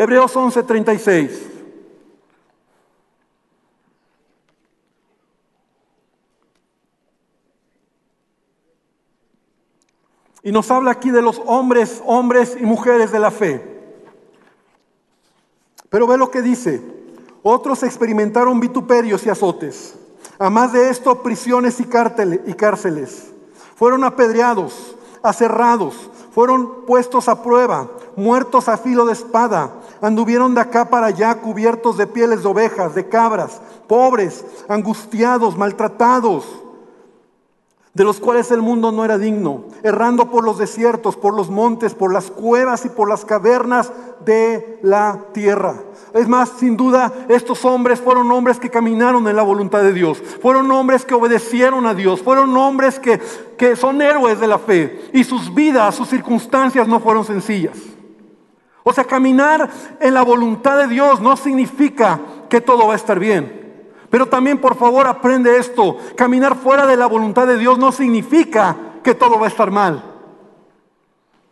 Hebreos 0.00 0.34
11, 0.34 0.62
36. 0.62 1.42
Y 10.42 10.52
nos 10.52 10.70
habla 10.70 10.92
aquí 10.92 11.10
de 11.10 11.20
los 11.20 11.42
hombres, 11.44 12.02
hombres 12.06 12.56
y 12.58 12.64
mujeres 12.64 13.12
de 13.12 13.18
la 13.18 13.30
fe. 13.30 13.62
Pero 15.90 16.06
ve 16.06 16.16
lo 16.16 16.30
que 16.30 16.40
dice. 16.40 16.80
Otros 17.42 17.82
experimentaron 17.82 18.58
vituperios 18.58 19.26
y 19.26 19.28
azotes. 19.28 19.96
A 20.38 20.48
más 20.48 20.72
de 20.72 20.88
esto, 20.88 21.22
prisiones 21.22 21.78
y 21.78 21.84
cárceles. 21.84 23.32
Fueron 23.76 24.04
apedreados, 24.04 24.96
aserrados, 25.22 26.10
fueron 26.32 26.86
puestos 26.86 27.28
a 27.28 27.42
prueba, 27.42 27.90
muertos 28.16 28.68
a 28.68 28.76
filo 28.76 29.04
de 29.04 29.12
espada, 29.12 29.72
anduvieron 30.00 30.54
de 30.54 30.60
acá 30.60 30.88
para 30.88 31.06
allá 31.06 31.34
cubiertos 31.36 31.96
de 31.96 32.06
pieles 32.06 32.42
de 32.42 32.48
ovejas, 32.48 32.94
de 32.94 33.08
cabras, 33.08 33.60
pobres, 33.86 34.44
angustiados, 34.68 35.56
maltratados, 35.56 36.46
de 37.92 38.04
los 38.04 38.20
cuales 38.20 38.50
el 38.52 38.62
mundo 38.62 38.92
no 38.92 39.04
era 39.04 39.18
digno, 39.18 39.64
errando 39.82 40.30
por 40.30 40.44
los 40.44 40.58
desiertos, 40.58 41.16
por 41.16 41.34
los 41.34 41.50
montes, 41.50 41.94
por 41.94 42.12
las 42.12 42.30
cuevas 42.30 42.84
y 42.84 42.88
por 42.88 43.08
las 43.08 43.24
cavernas 43.24 43.92
de 44.24 44.78
la 44.82 45.26
tierra. 45.32 45.74
Es 46.14 46.28
más, 46.28 46.50
sin 46.58 46.76
duda, 46.76 47.12
estos 47.28 47.64
hombres 47.64 48.00
fueron 48.00 48.30
hombres 48.30 48.60
que 48.60 48.70
caminaron 48.70 49.26
en 49.26 49.34
la 49.34 49.42
voluntad 49.42 49.82
de 49.82 49.92
Dios. 49.92 50.22
Fueron 50.40 50.70
hombres 50.70 51.04
que 51.04 51.14
obedecieron 51.14 51.86
a 51.86 51.94
Dios. 51.94 52.22
Fueron 52.22 52.56
hombres 52.56 52.98
que, 52.98 53.20
que 53.56 53.76
son 53.76 54.00
héroes 54.02 54.38
de 54.40 54.46
la 54.46 54.58
fe. 54.58 55.10
Y 55.12 55.24
sus 55.24 55.52
vidas, 55.52 55.94
sus 55.94 56.08
circunstancias 56.08 56.86
no 56.86 57.00
fueron 57.00 57.24
sencillas. 57.24 57.76
O 58.82 58.92
sea, 58.92 59.04
caminar 59.04 59.68
en 60.00 60.14
la 60.14 60.22
voluntad 60.22 60.78
de 60.78 60.88
Dios 60.88 61.20
no 61.20 61.36
significa 61.36 62.20
que 62.48 62.60
todo 62.60 62.86
va 62.86 62.94
a 62.94 62.96
estar 62.96 63.18
bien. 63.18 63.60
Pero 64.10 64.26
también, 64.26 64.58
por 64.58 64.76
favor, 64.76 65.06
aprende 65.06 65.56
esto. 65.58 65.96
Caminar 66.16 66.56
fuera 66.56 66.86
de 66.86 66.96
la 66.96 67.06
voluntad 67.06 67.46
de 67.46 67.58
Dios 67.58 67.78
no 67.78 67.92
significa 67.92 68.76
que 69.02 69.14
todo 69.14 69.38
va 69.38 69.46
a 69.46 69.48
estar 69.48 69.70
mal. 69.70 70.04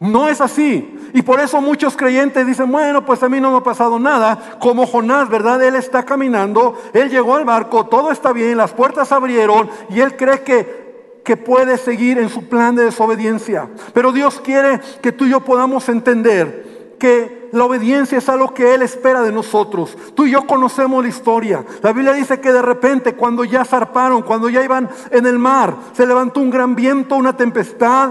No 0.00 0.28
es 0.28 0.40
así. 0.40 0.96
Y 1.12 1.22
por 1.22 1.40
eso 1.40 1.60
muchos 1.60 1.96
creyentes 1.96 2.46
dicen, 2.46 2.70
bueno, 2.70 3.04
pues 3.04 3.22
a 3.22 3.28
mí 3.28 3.40
no 3.40 3.50
me 3.50 3.58
ha 3.58 3.62
pasado 3.62 3.98
nada. 3.98 4.58
Como 4.60 4.86
Jonás, 4.86 5.28
¿verdad? 5.28 5.62
Él 5.62 5.74
está 5.74 6.04
caminando, 6.04 6.76
él 6.92 7.10
llegó 7.10 7.36
al 7.36 7.44
barco, 7.44 7.86
todo 7.86 8.10
está 8.10 8.32
bien, 8.32 8.58
las 8.58 8.72
puertas 8.72 9.10
abrieron 9.10 9.68
y 9.90 10.00
él 10.00 10.16
cree 10.16 10.42
que, 10.42 11.20
que 11.24 11.36
puede 11.36 11.78
seguir 11.78 12.18
en 12.18 12.28
su 12.28 12.48
plan 12.48 12.76
de 12.76 12.84
desobediencia. 12.84 13.68
Pero 13.92 14.12
Dios 14.12 14.40
quiere 14.40 14.80
que 15.02 15.10
tú 15.10 15.26
y 15.26 15.30
yo 15.30 15.40
podamos 15.40 15.88
entender 15.88 16.67
que 16.98 17.48
la 17.52 17.64
obediencia 17.64 18.18
es 18.18 18.28
algo 18.28 18.52
que 18.52 18.74
Él 18.74 18.82
espera 18.82 19.22
de 19.22 19.32
nosotros. 19.32 19.96
Tú 20.14 20.26
y 20.26 20.32
yo 20.32 20.46
conocemos 20.46 21.02
la 21.02 21.08
historia. 21.08 21.64
La 21.82 21.92
Biblia 21.92 22.12
dice 22.12 22.40
que 22.40 22.52
de 22.52 22.62
repente 22.62 23.14
cuando 23.14 23.44
ya 23.44 23.64
zarparon, 23.64 24.22
cuando 24.22 24.48
ya 24.48 24.62
iban 24.62 24.88
en 25.10 25.26
el 25.26 25.38
mar, 25.38 25.74
se 25.92 26.06
levantó 26.06 26.40
un 26.40 26.50
gran 26.50 26.74
viento, 26.74 27.16
una 27.16 27.36
tempestad 27.36 28.10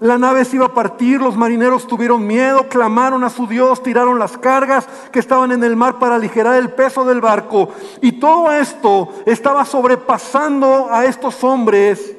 la 0.00 0.18
nave 0.18 0.44
se 0.44 0.56
iba 0.56 0.66
a 0.66 0.74
partir, 0.74 1.20
los 1.20 1.36
marineros 1.36 1.86
tuvieron 1.86 2.26
miedo, 2.26 2.68
clamaron 2.68 3.22
a 3.24 3.30
su 3.30 3.46
Dios, 3.46 3.82
tiraron 3.82 4.18
las 4.18 4.36
cargas 4.36 4.86
que 5.12 5.18
estaban 5.18 5.52
en 5.52 5.62
el 5.62 5.76
mar 5.76 5.98
para 5.98 6.16
aligerar 6.16 6.56
el 6.56 6.70
peso 6.70 7.04
del 7.04 7.22
barco. 7.22 7.70
Y 8.02 8.12
todo 8.12 8.52
esto 8.52 9.08
estaba 9.24 9.64
sobrepasando 9.64 10.88
a 10.90 11.04
estos 11.06 11.42
hombres 11.44 12.14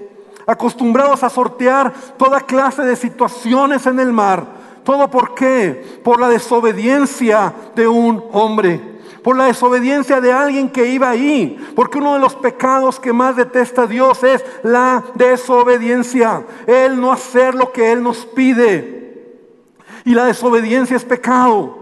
acostumbrados 0.48 1.24
a 1.24 1.30
sortear 1.30 1.94
toda 2.18 2.42
clase 2.42 2.84
de 2.84 2.96
situaciones 2.96 3.86
en 3.86 4.00
el 4.00 4.12
mar. 4.14 4.65
¿Todo 4.86 5.10
por 5.10 5.36
qué? 5.36 6.00
Por 6.02 6.22
la 6.22 6.30
desobediencia 6.30 7.54
de 7.76 7.88
un 7.88 8.24
hombre 8.32 8.96
por 9.26 9.36
la 9.36 9.46
desobediencia 9.46 10.22
de 10.22 10.32
alguien 10.32 10.70
que 10.70 10.86
iba 10.86 11.10
ahí. 11.10 11.58
Porque 11.76 11.98
uno 11.98 12.14
de 12.14 12.20
los 12.20 12.36
pecados 12.36 13.00
que 13.00 13.12
más 13.12 13.36
detesta 13.36 13.88
Dios 13.88 14.24
es 14.24 14.46
la 14.62 15.04
desobediencia. 15.16 16.46
El 16.68 17.02
no 17.02 17.12
hacer 17.12 17.56
lo 17.56 17.72
que 17.72 17.92
Él 17.92 18.04
nos 18.04 18.24
pide. 18.24 19.42
Y 20.04 20.14
la 20.14 20.26
desobediencia 20.26 20.96
es 20.96 21.04
pecado. 21.04 21.76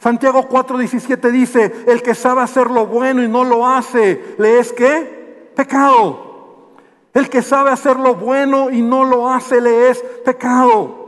Santiago 0.00 0.48
4:17 0.48 1.30
dice, 1.30 1.84
el 1.86 2.02
que 2.02 2.16
sabe 2.16 2.42
hacer 2.42 2.68
lo 2.68 2.86
bueno 2.86 3.22
y 3.22 3.28
no 3.28 3.44
lo 3.44 3.64
hace, 3.64 4.34
¿le 4.38 4.58
es 4.58 4.72
qué? 4.72 5.52
Pecado. 5.54 6.72
El 7.14 7.30
que 7.30 7.42
sabe 7.42 7.70
hacer 7.70 7.96
lo 7.96 8.16
bueno 8.16 8.70
y 8.70 8.82
no 8.82 9.04
lo 9.04 9.28
hace, 9.28 9.60
le 9.60 9.90
es 9.90 10.00
pecado. 10.24 11.07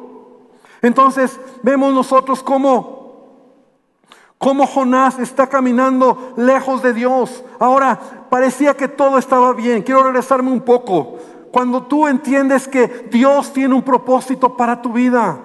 Entonces 0.82 1.38
vemos 1.62 1.92
nosotros 1.92 2.42
cómo 2.42 3.00
Cómo 4.40 4.66
Jonás 4.66 5.18
está 5.18 5.48
caminando 5.48 6.32
lejos 6.38 6.80
de 6.80 6.94
Dios. 6.94 7.44
Ahora, 7.58 8.00
parecía 8.30 8.74
que 8.74 8.88
todo 8.88 9.18
estaba 9.18 9.52
bien. 9.52 9.82
Quiero 9.82 10.02
regresarme 10.02 10.50
un 10.50 10.62
poco. 10.62 11.18
Cuando 11.52 11.82
tú 11.82 12.08
entiendes 12.08 12.66
que 12.66 13.08
Dios 13.12 13.52
tiene 13.52 13.74
un 13.74 13.82
propósito 13.82 14.56
para 14.56 14.80
tu 14.80 14.94
vida. 14.94 15.40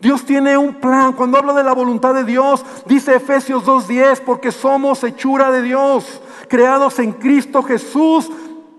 Dios 0.00 0.24
tiene 0.24 0.56
un 0.56 0.74
plan. 0.74 1.14
Cuando 1.14 1.36
hablo 1.36 1.52
de 1.52 1.64
la 1.64 1.72
voluntad 1.74 2.14
de 2.14 2.22
Dios, 2.22 2.64
dice 2.86 3.16
Efesios 3.16 3.64
2.10, 3.64 4.20
porque 4.20 4.52
somos 4.52 5.02
hechura 5.02 5.50
de 5.50 5.62
Dios, 5.62 6.22
creados 6.46 7.00
en 7.00 7.10
Cristo 7.14 7.64
Jesús 7.64 8.30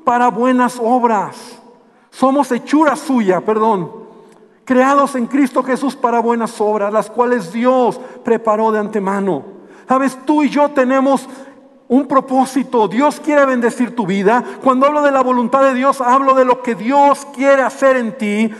para 0.06 0.30
buenas 0.30 0.80
obras. 0.82 1.36
Somos 2.12 2.50
hechura 2.54 2.96
suya, 2.96 3.42
perdón 3.42 4.09
creados 4.70 5.16
en 5.16 5.26
Cristo 5.26 5.64
Jesús 5.64 5.96
para 5.96 6.20
buenas 6.20 6.62
obras, 6.62 6.94
las 6.94 7.10
cuales 7.10 7.52
Dios 7.52 8.00
preparó 8.24 8.72
de 8.72 8.78
antemano. 8.78 9.44
Sabes, 9.88 10.16
tú 10.28 10.44
y 10.44 10.50
yo 10.50 10.70
tenemos 10.70 11.28
un 11.88 12.08
propósito. 12.08 12.88
Dios 12.88 13.20
quiere 13.20 13.48
bendecir 13.48 13.96
tu 13.96 14.06
vida. 14.06 14.44
Cuando 14.64 14.86
hablo 14.86 15.02
de 15.02 15.10
la 15.10 15.24
voluntad 15.24 15.64
de 15.64 15.74
Dios, 15.74 16.02
hablo 16.02 16.36
de 16.36 16.46
lo 16.46 16.62
que 16.62 16.76
Dios 16.76 17.26
quiere 17.34 17.64
hacer 17.64 17.98
en 17.98 18.16
ti. 18.16 18.52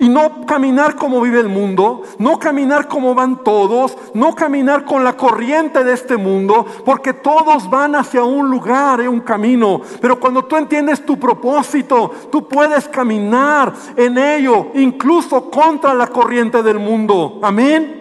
Y 0.00 0.08
no 0.08 0.46
caminar 0.46 0.96
como 0.96 1.20
vive 1.20 1.40
el 1.40 1.50
mundo, 1.50 2.04
no 2.18 2.38
caminar 2.38 2.88
como 2.88 3.14
van 3.14 3.44
todos, 3.44 3.98
no 4.14 4.34
caminar 4.34 4.86
con 4.86 5.04
la 5.04 5.14
corriente 5.14 5.84
de 5.84 5.92
este 5.92 6.16
mundo, 6.16 6.64
porque 6.86 7.12
todos 7.12 7.68
van 7.68 7.94
hacia 7.94 8.24
un 8.24 8.50
lugar, 8.50 9.06
un 9.06 9.20
camino. 9.20 9.82
Pero 10.00 10.18
cuando 10.18 10.46
tú 10.46 10.56
entiendes 10.56 11.04
tu 11.04 11.18
propósito, 11.18 12.10
tú 12.32 12.48
puedes 12.48 12.88
caminar 12.88 13.74
en 13.94 14.16
ello, 14.16 14.68
incluso 14.72 15.50
contra 15.50 15.92
la 15.92 16.06
corriente 16.06 16.62
del 16.62 16.78
mundo. 16.78 17.38
Amén. 17.42 18.00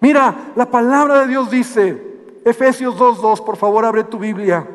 Mira, 0.00 0.34
la 0.56 0.68
palabra 0.68 1.20
de 1.20 1.28
Dios 1.28 1.48
dice, 1.48 2.02
Efesios 2.44 2.96
2.2, 2.96 3.44
por 3.44 3.56
favor 3.56 3.84
abre 3.84 4.02
tu 4.02 4.18
Biblia, 4.18 4.68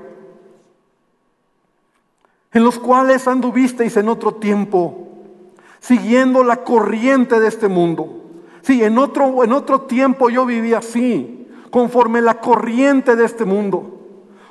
en 2.53 2.63
los 2.63 2.79
cuales 2.79 3.27
anduvisteis 3.27 3.97
en 3.97 4.07
otro 4.07 4.35
tiempo 4.35 5.10
siguiendo 5.81 6.45
la 6.45 6.57
corriente 6.57 7.41
de 7.41 7.49
este 7.49 7.67
mundo. 7.67 8.07
Sí, 8.61 8.81
en 8.83 8.97
otro, 8.97 9.43
en 9.43 9.51
otro 9.51 9.81
tiempo 9.81 10.29
yo 10.29 10.45
vivía 10.45 10.77
así, 10.77 11.49
conforme 11.71 12.21
la 12.21 12.39
corriente 12.39 13.17
de 13.17 13.25
este 13.25 13.43
mundo. 13.43 13.97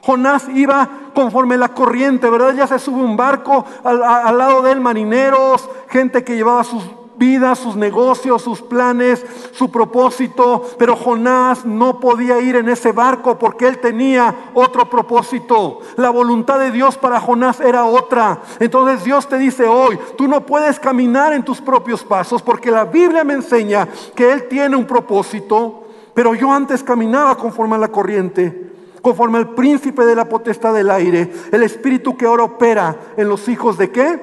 Jonás 0.02 0.48
iba 0.54 0.88
conforme 1.14 1.56
la 1.56 1.68
corriente, 1.68 2.28
¿verdad? 2.28 2.54
Ya 2.54 2.66
se 2.66 2.78
sube 2.78 3.02
un 3.02 3.16
barco, 3.16 3.64
al, 3.84 4.02
al 4.02 4.36
lado 4.36 4.62
de 4.62 4.72
él 4.72 4.80
marineros, 4.80 5.68
gente 5.88 6.24
que 6.24 6.34
llevaba 6.34 6.64
sus 6.64 6.82
vida, 7.20 7.54
sus 7.54 7.76
negocios, 7.76 8.42
sus 8.42 8.62
planes, 8.62 9.24
su 9.52 9.70
propósito. 9.70 10.64
Pero 10.78 10.96
Jonás 10.96 11.64
no 11.64 12.00
podía 12.00 12.40
ir 12.40 12.56
en 12.56 12.68
ese 12.68 12.90
barco 12.90 13.38
porque 13.38 13.68
él 13.68 13.78
tenía 13.78 14.50
otro 14.54 14.88
propósito. 14.90 15.80
La 15.96 16.10
voluntad 16.10 16.58
de 16.58 16.72
Dios 16.72 16.96
para 16.96 17.20
Jonás 17.20 17.60
era 17.60 17.84
otra. 17.84 18.40
Entonces 18.58 19.04
Dios 19.04 19.28
te 19.28 19.38
dice 19.38 19.68
hoy, 19.68 19.98
tú 20.16 20.26
no 20.26 20.44
puedes 20.44 20.80
caminar 20.80 21.32
en 21.34 21.44
tus 21.44 21.60
propios 21.60 22.02
pasos 22.02 22.42
porque 22.42 22.70
la 22.70 22.86
Biblia 22.86 23.22
me 23.22 23.34
enseña 23.34 23.86
que 24.16 24.32
Él 24.32 24.48
tiene 24.48 24.74
un 24.74 24.86
propósito. 24.86 25.84
Pero 26.14 26.34
yo 26.34 26.50
antes 26.50 26.82
caminaba 26.82 27.36
conforme 27.36 27.76
a 27.76 27.78
la 27.78 27.88
corriente 27.88 28.68
conforme 29.02 29.38
al 29.38 29.54
príncipe 29.54 30.04
de 30.04 30.14
la 30.14 30.28
potestad 30.28 30.74
del 30.74 30.90
aire, 30.90 31.32
el 31.52 31.62
espíritu 31.62 32.18
que 32.18 32.26
ahora 32.26 32.42
opera 32.42 32.94
en 33.16 33.30
los 33.30 33.48
hijos 33.48 33.78
de 33.78 33.90
qué? 33.90 34.20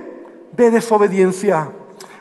De 0.55 0.69
desobediencia. 0.69 1.71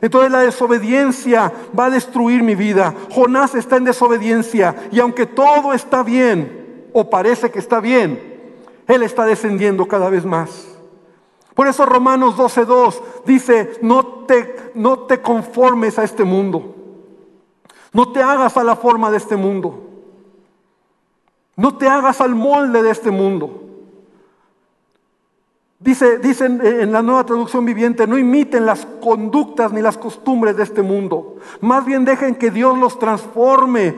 Entonces 0.00 0.30
la 0.30 0.40
desobediencia 0.40 1.52
va 1.78 1.86
a 1.86 1.90
destruir 1.90 2.42
mi 2.42 2.54
vida. 2.54 2.94
Jonás 3.10 3.54
está 3.54 3.76
en 3.76 3.84
desobediencia 3.84 4.74
y 4.92 5.00
aunque 5.00 5.26
todo 5.26 5.72
está 5.72 6.02
bien, 6.02 6.88
o 6.92 7.08
parece 7.08 7.50
que 7.50 7.58
está 7.58 7.80
bien, 7.80 8.52
él 8.86 9.02
está 9.02 9.24
descendiendo 9.24 9.86
cada 9.86 10.10
vez 10.10 10.24
más. 10.24 10.76
Por 11.54 11.66
eso 11.68 11.86
Romanos 11.86 12.36
12.2 12.36 13.00
dice, 13.24 13.78
no 13.80 14.04
te, 14.26 14.72
no 14.74 15.00
te 15.00 15.22
conformes 15.22 15.98
a 15.98 16.04
este 16.04 16.24
mundo. 16.24 16.74
No 17.92 18.12
te 18.12 18.22
hagas 18.22 18.58
a 18.58 18.64
la 18.64 18.76
forma 18.76 19.10
de 19.10 19.16
este 19.16 19.36
mundo. 19.36 19.82
No 21.56 21.78
te 21.78 21.88
hagas 21.88 22.20
al 22.20 22.34
molde 22.34 22.82
de 22.82 22.90
este 22.90 23.10
mundo. 23.10 23.65
Dice, 25.78 26.18
dicen 26.18 26.60
en 26.64 26.90
la 26.90 27.02
nueva 27.02 27.24
traducción 27.24 27.64
viviente, 27.64 28.06
no 28.06 28.16
imiten 28.16 28.64
las 28.64 28.86
conductas 29.02 29.72
ni 29.72 29.82
las 29.82 29.98
costumbres 29.98 30.56
de 30.56 30.62
este 30.62 30.82
mundo. 30.82 31.36
Más 31.60 31.84
bien 31.84 32.04
dejen 32.04 32.34
que 32.34 32.50
Dios 32.50 32.78
los 32.78 32.98
transforme 32.98 33.94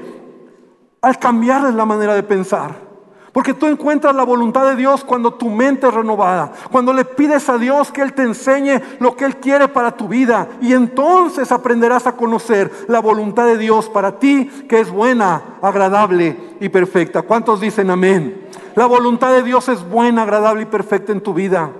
al 1.00 1.18
cambiarles 1.18 1.74
la 1.74 1.84
manera 1.84 2.14
de 2.14 2.24
pensar. 2.24 2.88
Porque 3.32 3.54
tú 3.54 3.66
encuentras 3.66 4.16
la 4.16 4.24
voluntad 4.24 4.66
de 4.68 4.74
Dios 4.74 5.04
cuando 5.04 5.34
tu 5.34 5.48
mente 5.48 5.86
es 5.86 5.94
renovada, 5.94 6.50
cuando 6.72 6.92
le 6.92 7.04
pides 7.04 7.48
a 7.48 7.58
Dios 7.58 7.92
que 7.92 8.02
Él 8.02 8.12
te 8.12 8.22
enseñe 8.22 8.80
lo 8.98 9.14
que 9.14 9.26
Él 9.26 9.36
quiere 9.36 9.68
para 9.68 9.92
tu 9.92 10.08
vida. 10.08 10.48
Y 10.60 10.72
entonces 10.72 11.52
aprenderás 11.52 12.08
a 12.08 12.16
conocer 12.16 12.72
la 12.88 12.98
voluntad 12.98 13.46
de 13.46 13.56
Dios 13.58 13.88
para 13.88 14.18
ti, 14.18 14.46
que 14.68 14.80
es 14.80 14.90
buena, 14.90 15.58
agradable 15.62 16.36
y 16.58 16.68
perfecta. 16.68 17.22
¿Cuántos 17.22 17.60
dicen 17.60 17.90
amén? 17.90 18.48
La 18.78 18.86
voluntad 18.86 19.32
de 19.32 19.42
Dios 19.42 19.68
es 19.68 19.82
buena, 19.82 20.22
agradable 20.22 20.62
y 20.62 20.66
perfecta 20.66 21.10
en 21.10 21.20
tu 21.20 21.34
vida. 21.34 21.72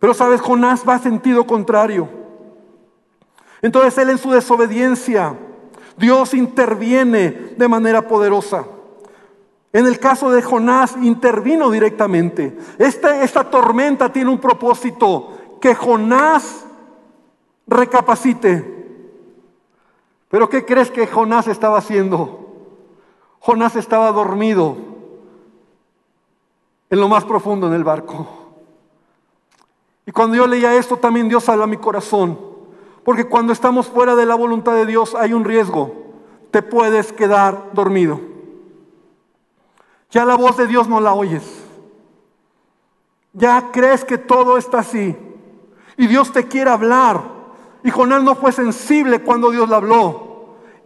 Pero 0.00 0.12
sabes, 0.12 0.40
Jonás 0.40 0.82
va 0.88 0.94
a 0.94 0.98
sentido 0.98 1.46
contrario. 1.46 2.08
Entonces 3.60 3.96
él 3.98 4.10
en 4.10 4.18
su 4.18 4.32
desobediencia, 4.32 5.38
Dios 5.96 6.34
interviene 6.34 7.54
de 7.56 7.68
manera 7.68 8.08
poderosa. 8.08 8.64
En 9.72 9.86
el 9.86 10.00
caso 10.00 10.32
de 10.32 10.42
Jonás 10.42 10.96
intervino 11.00 11.70
directamente. 11.70 12.58
Esta, 12.78 13.22
esta 13.22 13.48
tormenta 13.48 14.12
tiene 14.12 14.30
un 14.30 14.40
propósito, 14.40 15.58
que 15.60 15.76
Jonás 15.76 16.66
recapacite. 17.68 18.84
Pero 20.28 20.48
¿qué 20.48 20.64
crees 20.64 20.90
que 20.90 21.06
Jonás 21.06 21.46
estaba 21.46 21.78
haciendo? 21.78 22.48
Jonás 23.38 23.76
estaba 23.76 24.10
dormido 24.10 24.90
en 26.92 27.00
lo 27.00 27.08
más 27.08 27.24
profundo 27.24 27.66
en 27.68 27.72
el 27.72 27.84
barco. 27.84 28.26
Y 30.04 30.12
cuando 30.12 30.36
yo 30.36 30.46
leía 30.46 30.74
esto, 30.74 30.98
también 30.98 31.26
Dios 31.26 31.48
habla 31.48 31.64
a 31.64 31.66
mi 31.66 31.78
corazón. 31.78 32.38
Porque 33.02 33.24
cuando 33.24 33.54
estamos 33.54 33.86
fuera 33.86 34.14
de 34.14 34.26
la 34.26 34.34
voluntad 34.34 34.74
de 34.74 34.84
Dios 34.84 35.14
hay 35.14 35.32
un 35.32 35.42
riesgo. 35.42 35.90
Te 36.50 36.60
puedes 36.60 37.10
quedar 37.14 37.70
dormido. 37.72 38.20
Ya 40.10 40.26
la 40.26 40.36
voz 40.36 40.58
de 40.58 40.66
Dios 40.66 40.86
no 40.86 41.00
la 41.00 41.14
oyes. 41.14 41.64
Ya 43.32 43.70
crees 43.72 44.04
que 44.04 44.18
todo 44.18 44.58
está 44.58 44.80
así. 44.80 45.16
Y 45.96 46.06
Dios 46.08 46.30
te 46.30 46.46
quiere 46.46 46.68
hablar. 46.68 47.22
Y 47.82 47.90
Jonás 47.90 48.22
no 48.22 48.34
fue 48.34 48.52
sensible 48.52 49.22
cuando 49.22 49.50
Dios 49.50 49.66
le 49.66 49.76
habló. 49.76 50.31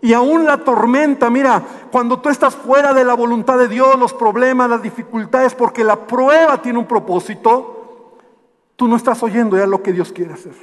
Y 0.03 0.13
aún 0.13 0.45
la 0.45 0.59
tormenta, 0.59 1.31
mira, 1.31 1.63
cuando 1.91 2.19
tú 2.21 2.29
estás 2.29 2.55
fuera 2.55 2.93
de 2.93 3.05
la 3.05 3.15
voluntad 3.15 3.59
de 3.59 3.69
Dios, 3.69 3.99
los 3.99 4.13
problemas, 4.13 4.69
las 4.69 4.83
dificultades, 4.83 5.55
porque 5.55 5.85
la 5.85 5.97
prueba 5.97 6.61
tiene 6.61 6.79
un 6.79 6.87
propósito, 6.87 8.19
tú 8.77 8.87
no 8.89 8.97
estás 8.97 9.23
oyendo 9.23 9.57
ya 9.57 9.67
lo 9.67 9.83
que 9.83 9.93
Dios 9.93 10.13
quiere 10.13 10.35
hacer. 10.35 10.55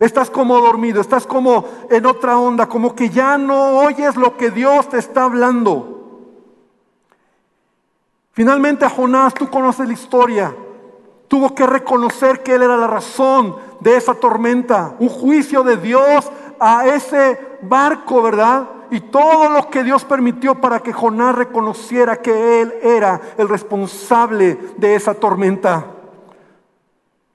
Estás 0.00 0.30
como 0.30 0.58
dormido, 0.60 1.00
estás 1.00 1.26
como 1.26 1.66
en 1.90 2.06
otra 2.06 2.38
onda, 2.38 2.66
como 2.66 2.94
que 2.94 3.10
ya 3.10 3.38
no 3.38 3.78
oyes 3.78 4.16
lo 4.16 4.36
que 4.36 4.50
Dios 4.50 4.88
te 4.88 4.98
está 4.98 5.24
hablando. 5.24 5.94
Finalmente 8.32 8.84
a 8.84 8.90
Jonás, 8.90 9.34
tú 9.34 9.48
conoces 9.48 9.86
la 9.86 9.92
historia, 9.92 10.56
tuvo 11.28 11.54
que 11.54 11.66
reconocer 11.66 12.42
que 12.42 12.54
él 12.54 12.62
era 12.62 12.76
la 12.76 12.88
razón 12.88 13.54
de 13.78 13.96
esa 13.96 14.14
tormenta, 14.14 14.96
un 14.98 15.08
juicio 15.08 15.62
de 15.62 15.76
Dios 15.76 16.28
a 16.60 16.86
ese 16.86 17.38
barco, 17.62 18.22
¿verdad? 18.22 18.68
Y 18.90 19.00
todo 19.00 19.48
lo 19.48 19.70
que 19.70 19.82
Dios 19.82 20.04
permitió 20.04 20.60
para 20.60 20.80
que 20.80 20.92
Jonás 20.92 21.34
reconociera 21.34 22.20
que 22.20 22.60
él 22.60 22.74
era 22.82 23.20
el 23.36 23.48
responsable 23.48 24.58
de 24.76 24.94
esa 24.94 25.14
tormenta. 25.14 25.86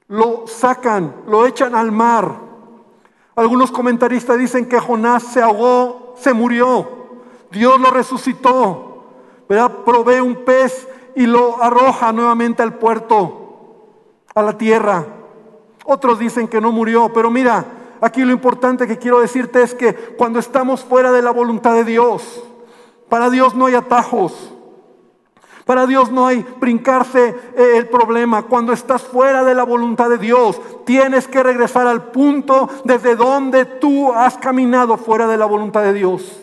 Lo 0.08 0.48
sacan, 0.48 1.14
lo 1.28 1.46
echan 1.46 1.76
al 1.76 1.92
mar. 1.92 2.34
Algunos 3.36 3.72
comentaristas 3.72 4.38
dicen 4.38 4.68
que 4.68 4.80
Jonás 4.80 5.24
se 5.24 5.42
ahogó, 5.42 6.16
se 6.18 6.34
murió. 6.34 6.88
Dios 7.52 7.80
lo 7.80 7.90
resucitó, 7.90 9.06
¿verdad? 9.48 9.72
Provee 9.86 10.20
un 10.20 10.44
pez 10.46 10.88
y 11.16 11.26
lo 11.26 11.62
arroja 11.62 12.12
nuevamente 12.12 12.64
al 12.64 12.76
puerto, 12.76 13.86
a 14.36 14.42
la 14.42 14.58
tierra. 14.58 15.06
Otros 15.86 16.20
dicen 16.20 16.48
que 16.48 16.62
no 16.62 16.72
murió, 16.72 17.12
pero 17.14 17.32
mira, 17.32 17.66
aquí 18.02 18.24
lo 18.24 18.32
importante 18.32 18.88
que 18.88 18.98
quiero 18.98 19.20
decirte 19.20 19.62
es 19.62 19.74
que 19.74 19.94
cuando 19.94 20.40
estamos 20.40 20.84
fuera 20.84 21.12
de 21.12 21.22
la 21.22 21.32
voluntad 21.32 21.74
de 21.74 21.84
Dios, 21.84 22.44
para 23.10 23.30
Dios 23.30 23.56
no 23.56 23.66
hay 23.66 23.76
atajos. 23.76 24.54
Para 25.70 25.86
Dios 25.86 26.12
no 26.12 26.26
hay 26.26 26.44
brincarse 26.60 27.36
eh, 27.56 27.74
el 27.76 27.88
problema. 27.90 28.42
Cuando 28.42 28.74
estás 28.74 29.04
fuera 29.04 29.44
de 29.44 29.54
la 29.54 29.64
voluntad 29.64 30.10
de 30.10 30.18
Dios, 30.18 30.60
tienes 30.84 31.28
que 31.28 31.44
regresar 31.44 31.86
al 31.86 32.06
punto 32.06 32.68
desde 32.86 33.16
donde 33.16 33.66
tú 33.66 34.12
has 34.12 34.36
caminado 34.40 34.98
fuera 34.98 35.28
de 35.28 35.38
la 35.38 35.46
voluntad 35.46 35.84
de 35.84 35.94
Dios. 35.94 36.40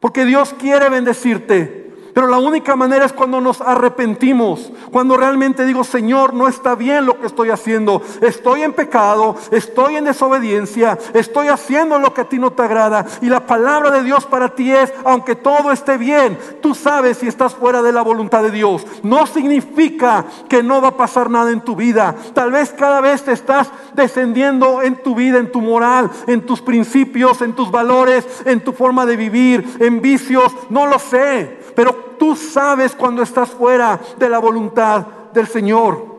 Porque 0.00 0.26
Dios 0.26 0.54
quiere 0.58 0.90
bendecirte. 0.90 1.82
Pero 2.12 2.26
la 2.26 2.38
única 2.38 2.76
manera 2.76 3.06
es 3.06 3.14
cuando 3.14 3.40
nos 3.40 3.62
arrepentimos, 3.62 4.70
cuando 4.90 5.16
realmente 5.16 5.64
digo, 5.64 5.82
Señor, 5.82 6.34
no 6.34 6.46
está 6.46 6.74
bien 6.74 7.06
lo 7.06 7.11
que 7.22 7.28
estoy 7.28 7.48
haciendo, 7.48 8.02
estoy 8.20 8.62
en 8.62 8.74
pecado, 8.74 9.36
estoy 9.50 9.96
en 9.96 10.04
desobediencia, 10.04 10.98
estoy 11.14 11.48
haciendo 11.48 11.98
lo 11.98 12.12
que 12.12 12.20
a 12.20 12.28
ti 12.28 12.38
no 12.38 12.52
te 12.52 12.62
agrada. 12.62 13.06
Y 13.22 13.26
la 13.26 13.46
palabra 13.46 13.90
de 13.90 14.02
Dios 14.02 14.26
para 14.26 14.54
ti 14.54 14.70
es, 14.70 14.92
aunque 15.04 15.36
todo 15.36 15.72
esté 15.72 15.96
bien, 15.96 16.38
tú 16.60 16.74
sabes 16.74 17.16
si 17.18 17.28
estás 17.28 17.54
fuera 17.54 17.80
de 17.80 17.92
la 17.92 18.02
voluntad 18.02 18.42
de 18.42 18.50
Dios. 18.50 18.84
No 19.02 19.26
significa 19.26 20.26
que 20.48 20.62
no 20.62 20.82
va 20.82 20.88
a 20.88 20.96
pasar 20.96 21.30
nada 21.30 21.50
en 21.50 21.62
tu 21.62 21.74
vida. 21.74 22.14
Tal 22.34 22.50
vez 22.50 22.74
cada 22.76 23.00
vez 23.00 23.22
te 23.22 23.32
estás 23.32 23.70
descendiendo 23.94 24.82
en 24.82 25.02
tu 25.02 25.14
vida, 25.14 25.38
en 25.38 25.50
tu 25.50 25.60
moral, 25.60 26.10
en 26.26 26.44
tus 26.44 26.60
principios, 26.60 27.40
en 27.40 27.54
tus 27.54 27.70
valores, 27.70 28.26
en 28.44 28.62
tu 28.62 28.72
forma 28.72 29.06
de 29.06 29.16
vivir, 29.16 29.76
en 29.78 30.02
vicios, 30.02 30.52
no 30.68 30.86
lo 30.86 30.98
sé. 30.98 31.60
Pero 31.74 32.16
tú 32.18 32.36
sabes 32.36 32.94
cuando 32.94 33.22
estás 33.22 33.50
fuera 33.50 33.98
de 34.18 34.28
la 34.28 34.38
voluntad 34.38 35.06
del 35.32 35.46
Señor. 35.46 36.11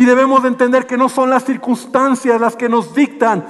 Y 0.00 0.06
debemos 0.06 0.42
de 0.42 0.48
entender 0.48 0.86
que 0.86 0.96
no 0.96 1.10
son 1.10 1.28
las 1.28 1.44
circunstancias 1.44 2.40
las 2.40 2.56
que 2.56 2.70
nos 2.70 2.94
dictan 2.94 3.44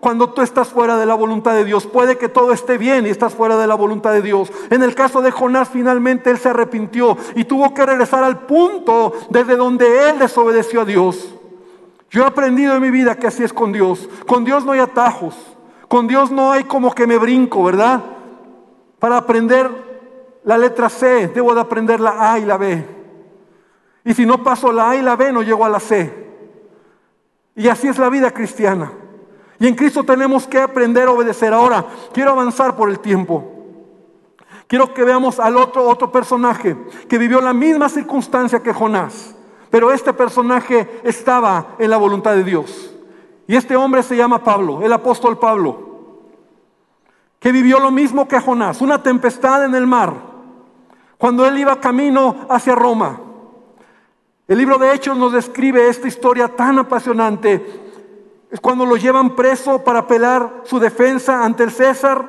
cuando 0.00 0.28
tú 0.34 0.42
estás 0.42 0.68
fuera 0.68 0.98
de 0.98 1.06
la 1.06 1.14
voluntad 1.14 1.54
de 1.54 1.64
Dios. 1.64 1.86
Puede 1.86 2.18
que 2.18 2.28
todo 2.28 2.52
esté 2.52 2.76
bien 2.76 3.06
y 3.06 3.08
estás 3.08 3.32
fuera 3.32 3.56
de 3.56 3.66
la 3.66 3.74
voluntad 3.74 4.12
de 4.12 4.20
Dios. 4.20 4.52
En 4.68 4.82
el 4.82 4.94
caso 4.94 5.22
de 5.22 5.30
Jonás, 5.30 5.70
finalmente 5.70 6.28
él 6.28 6.36
se 6.36 6.50
arrepintió 6.50 7.16
y 7.34 7.44
tuvo 7.44 7.72
que 7.72 7.86
regresar 7.86 8.22
al 8.22 8.40
punto 8.40 9.14
desde 9.30 9.56
donde 9.56 10.10
él 10.10 10.18
desobedeció 10.18 10.82
a 10.82 10.84
Dios. 10.84 11.34
Yo 12.10 12.24
he 12.24 12.26
aprendido 12.26 12.74
en 12.74 12.82
mi 12.82 12.90
vida 12.90 13.16
que 13.16 13.28
así 13.28 13.42
es 13.42 13.54
con 13.54 13.72
Dios. 13.72 14.06
Con 14.26 14.44
Dios 14.44 14.66
no 14.66 14.72
hay 14.72 14.80
atajos. 14.80 15.34
Con 15.88 16.06
Dios 16.06 16.30
no 16.30 16.52
hay 16.52 16.64
como 16.64 16.94
que 16.94 17.06
me 17.06 17.16
brinco, 17.16 17.64
¿verdad? 17.64 18.02
Para 18.98 19.16
aprender 19.16 19.70
la 20.44 20.58
letra 20.58 20.90
C, 20.90 21.28
debo 21.28 21.54
de 21.54 21.62
aprender 21.62 21.98
la 21.98 22.30
A 22.30 22.38
y 22.38 22.44
la 22.44 22.58
B. 22.58 23.03
Y 24.04 24.14
si 24.14 24.26
no 24.26 24.42
paso 24.42 24.70
la 24.72 24.90
A 24.90 24.96
y 24.96 25.02
la 25.02 25.16
B, 25.16 25.32
no 25.32 25.42
llego 25.42 25.64
a 25.64 25.68
la 25.68 25.80
C. 25.80 26.12
Y 27.56 27.68
así 27.68 27.88
es 27.88 27.98
la 27.98 28.10
vida 28.10 28.30
cristiana. 28.30 28.92
Y 29.58 29.66
en 29.66 29.74
Cristo 29.74 30.04
tenemos 30.04 30.46
que 30.46 30.58
aprender 30.58 31.08
a 31.08 31.12
obedecer. 31.12 31.54
Ahora, 31.54 31.86
quiero 32.12 32.32
avanzar 32.32 32.76
por 32.76 32.90
el 32.90 33.00
tiempo. 33.00 33.50
Quiero 34.66 34.92
que 34.92 35.04
veamos 35.04 35.38
al 35.38 35.56
otro, 35.56 35.88
otro 35.88 36.10
personaje 36.10 36.76
que 37.08 37.18
vivió 37.18 37.40
la 37.40 37.52
misma 37.52 37.88
circunstancia 37.88 38.62
que 38.62 38.72
Jonás. 38.72 39.34
Pero 39.70 39.92
este 39.92 40.12
personaje 40.12 41.00
estaba 41.04 41.76
en 41.78 41.90
la 41.90 41.96
voluntad 41.96 42.34
de 42.34 42.44
Dios. 42.44 42.94
Y 43.46 43.56
este 43.56 43.76
hombre 43.76 44.02
se 44.02 44.16
llama 44.16 44.42
Pablo, 44.42 44.80
el 44.82 44.92
apóstol 44.92 45.38
Pablo, 45.38 45.94
que 47.38 47.52
vivió 47.52 47.78
lo 47.78 47.90
mismo 47.90 48.26
que 48.26 48.40
Jonás, 48.40 48.80
una 48.80 49.02
tempestad 49.02 49.64
en 49.64 49.74
el 49.74 49.86
mar 49.86 50.14
cuando 51.18 51.46
él 51.46 51.58
iba 51.58 51.80
camino 51.80 52.46
hacia 52.48 52.74
Roma. 52.74 53.20
El 54.46 54.58
libro 54.58 54.76
de 54.76 54.92
Hechos 54.92 55.16
nos 55.16 55.32
describe 55.32 55.88
esta 55.88 56.06
historia 56.06 56.48
tan 56.48 56.78
apasionante. 56.78 57.64
Es 58.50 58.60
cuando 58.60 58.84
lo 58.84 58.96
llevan 58.96 59.34
preso 59.34 59.82
para 59.82 60.00
apelar 60.00 60.62
su 60.64 60.78
defensa 60.78 61.42
ante 61.42 61.62
el 61.62 61.70
César. 61.70 62.28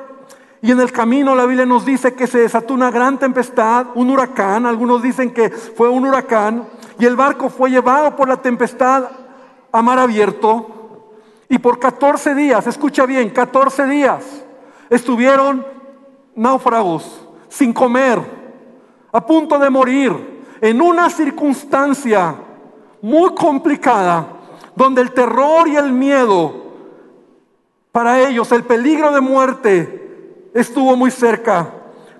Y 0.62 0.72
en 0.72 0.80
el 0.80 0.92
camino 0.92 1.34
la 1.34 1.44
Biblia 1.44 1.66
nos 1.66 1.84
dice 1.84 2.14
que 2.14 2.26
se 2.26 2.38
desató 2.38 2.72
una 2.72 2.90
gran 2.90 3.18
tempestad, 3.18 3.88
un 3.94 4.08
huracán. 4.08 4.64
Algunos 4.64 5.02
dicen 5.02 5.30
que 5.34 5.50
fue 5.50 5.90
un 5.90 6.06
huracán. 6.06 6.66
Y 6.98 7.04
el 7.04 7.16
barco 7.16 7.50
fue 7.50 7.70
llevado 7.70 8.16
por 8.16 8.28
la 8.28 8.38
tempestad 8.38 9.10
a 9.70 9.82
mar 9.82 9.98
abierto. 9.98 11.10
Y 11.50 11.58
por 11.58 11.78
14 11.78 12.34
días, 12.34 12.66
escucha 12.66 13.04
bien, 13.04 13.28
14 13.28 13.84
días 13.84 14.24
estuvieron 14.88 15.66
náufragos, 16.34 17.28
sin 17.48 17.74
comer, 17.74 18.20
a 19.12 19.24
punto 19.24 19.58
de 19.58 19.68
morir 19.68 20.35
en 20.60 20.80
una 20.80 21.10
circunstancia 21.10 22.34
muy 23.02 23.34
complicada, 23.34 24.26
donde 24.74 25.02
el 25.02 25.12
terror 25.12 25.68
y 25.68 25.76
el 25.76 25.92
miedo 25.92 26.66
para 27.96 28.20
ellos, 28.28 28.52
el 28.52 28.64
peligro 28.64 29.10
de 29.10 29.22
muerte 29.22 30.50
estuvo 30.52 30.96
muy 30.96 31.10
cerca. 31.10 31.66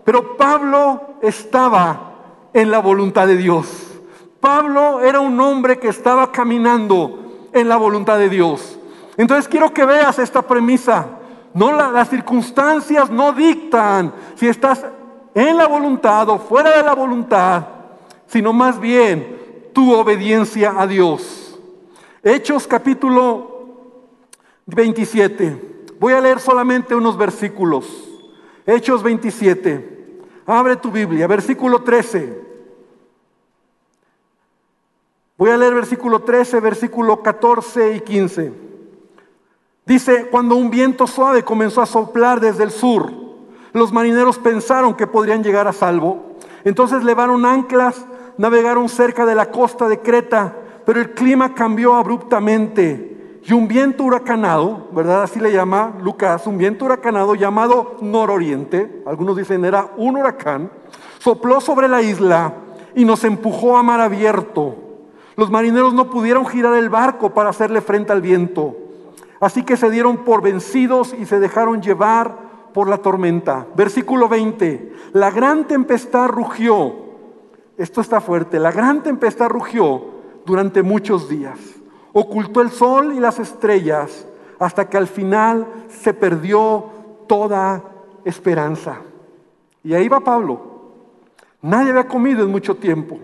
Pero 0.04 0.36
Pablo 0.36 1.18
estaba 1.20 2.14
en 2.54 2.70
la 2.70 2.78
voluntad 2.78 3.26
de 3.26 3.36
Dios. 3.36 3.86
Pablo 4.40 5.00
era 5.00 5.20
un 5.20 5.38
hombre 5.38 5.78
que 5.78 5.88
estaba 5.88 6.32
caminando 6.32 7.48
en 7.52 7.68
la 7.68 7.76
voluntad 7.76 8.16
de 8.16 8.30
Dios. 8.30 8.78
Entonces 9.18 9.48
quiero 9.48 9.74
que 9.74 9.84
veas 9.84 10.18
esta 10.18 10.40
premisa. 10.40 11.06
No 11.52 11.72
las 11.72 12.08
circunstancias 12.08 13.10
no 13.10 13.32
dictan 13.32 14.12
si 14.34 14.48
estás 14.48 14.82
en 15.34 15.56
la 15.58 15.66
voluntad 15.66 16.28
o 16.30 16.38
fuera 16.38 16.74
de 16.74 16.82
la 16.82 16.94
voluntad, 16.94 17.62
sino 18.26 18.52
más 18.52 18.80
bien 18.80 19.70
tu 19.72 19.92
obediencia 19.92 20.74
a 20.76 20.86
Dios. 20.86 21.58
Hechos 22.22 22.66
capítulo 22.66 23.56
27. 24.66 25.76
Voy 25.98 26.12
a 26.12 26.20
leer 26.20 26.40
solamente 26.40 26.94
unos 26.94 27.16
versículos. 27.16 27.86
Hechos 28.66 29.02
27. 29.02 30.20
Abre 30.46 30.76
tu 30.76 30.90
Biblia, 30.90 31.26
versículo 31.26 31.82
13. 31.82 32.46
Voy 35.38 35.50
a 35.50 35.56
leer 35.56 35.74
versículo 35.74 36.20
13, 36.20 36.60
versículo 36.60 37.22
14 37.22 37.96
y 37.96 38.00
15. 38.00 38.52
Dice, 39.84 40.28
cuando 40.30 40.56
un 40.56 40.70
viento 40.70 41.06
suave 41.06 41.44
comenzó 41.44 41.82
a 41.82 41.86
soplar 41.86 42.40
desde 42.40 42.64
el 42.64 42.70
sur, 42.70 43.12
los 43.72 43.92
marineros 43.92 44.38
pensaron 44.38 44.94
que 44.94 45.06
podrían 45.06 45.44
llegar 45.44 45.68
a 45.68 45.72
salvo. 45.72 46.36
Entonces 46.64 47.04
levaron 47.04 47.44
anclas, 47.44 48.06
navegaron 48.38 48.88
cerca 48.88 49.24
de 49.24 49.34
la 49.34 49.50
costa 49.50 49.88
de 49.88 50.00
Creta, 50.00 50.54
pero 50.84 51.00
el 51.00 51.12
clima 51.12 51.54
cambió 51.54 51.94
abruptamente 51.94 53.40
y 53.48 53.52
un 53.52 53.68
viento 53.68 54.02
huracanado, 54.02 54.88
¿verdad? 54.92 55.22
Así 55.22 55.38
le 55.38 55.52
llama 55.52 55.94
Lucas, 56.02 56.46
un 56.46 56.58
viento 56.58 56.84
huracanado 56.84 57.36
llamado 57.36 57.96
nororiente, 58.00 59.02
algunos 59.06 59.36
dicen 59.36 59.64
era 59.64 59.92
un 59.96 60.16
huracán, 60.16 60.70
sopló 61.18 61.60
sobre 61.60 61.86
la 61.86 62.02
isla 62.02 62.54
y 62.94 63.04
nos 63.04 63.22
empujó 63.22 63.76
a 63.76 63.84
mar 63.84 64.00
abierto. 64.00 64.74
Los 65.36 65.50
marineros 65.50 65.94
no 65.94 66.10
pudieron 66.10 66.46
girar 66.46 66.74
el 66.74 66.88
barco 66.88 67.34
para 67.34 67.50
hacerle 67.50 67.80
frente 67.80 68.10
al 68.10 68.20
viento, 68.20 68.76
así 69.38 69.62
que 69.62 69.76
se 69.76 69.90
dieron 69.90 70.18
por 70.18 70.42
vencidos 70.42 71.14
y 71.16 71.24
se 71.24 71.38
dejaron 71.38 71.80
llevar 71.82 72.46
por 72.72 72.88
la 72.88 72.98
tormenta. 72.98 73.66
Versículo 73.76 74.28
20, 74.28 74.92
la 75.12 75.30
gran 75.30 75.66
tempestad 75.66 76.28
rugió, 76.28 77.05
esto 77.78 78.00
está 78.00 78.20
fuerte, 78.20 78.58
la 78.58 78.72
gran 78.72 79.02
tempestad 79.02 79.48
rugió 79.48 80.02
durante 80.44 80.82
muchos 80.82 81.28
días, 81.28 81.58
ocultó 82.12 82.60
el 82.60 82.70
sol 82.70 83.12
y 83.14 83.20
las 83.20 83.38
estrellas 83.38 84.26
hasta 84.58 84.88
que 84.88 84.96
al 84.96 85.06
final 85.06 85.66
se 85.88 86.14
perdió 86.14 86.86
toda 87.26 87.82
esperanza. 88.24 88.98
Y 89.84 89.94
ahí 89.94 90.08
va 90.08 90.20
Pablo. 90.20 90.60
Nadie 91.62 91.90
había 91.90 92.08
comido 92.08 92.44
en 92.44 92.50
mucho 92.50 92.76
tiempo. 92.76 93.18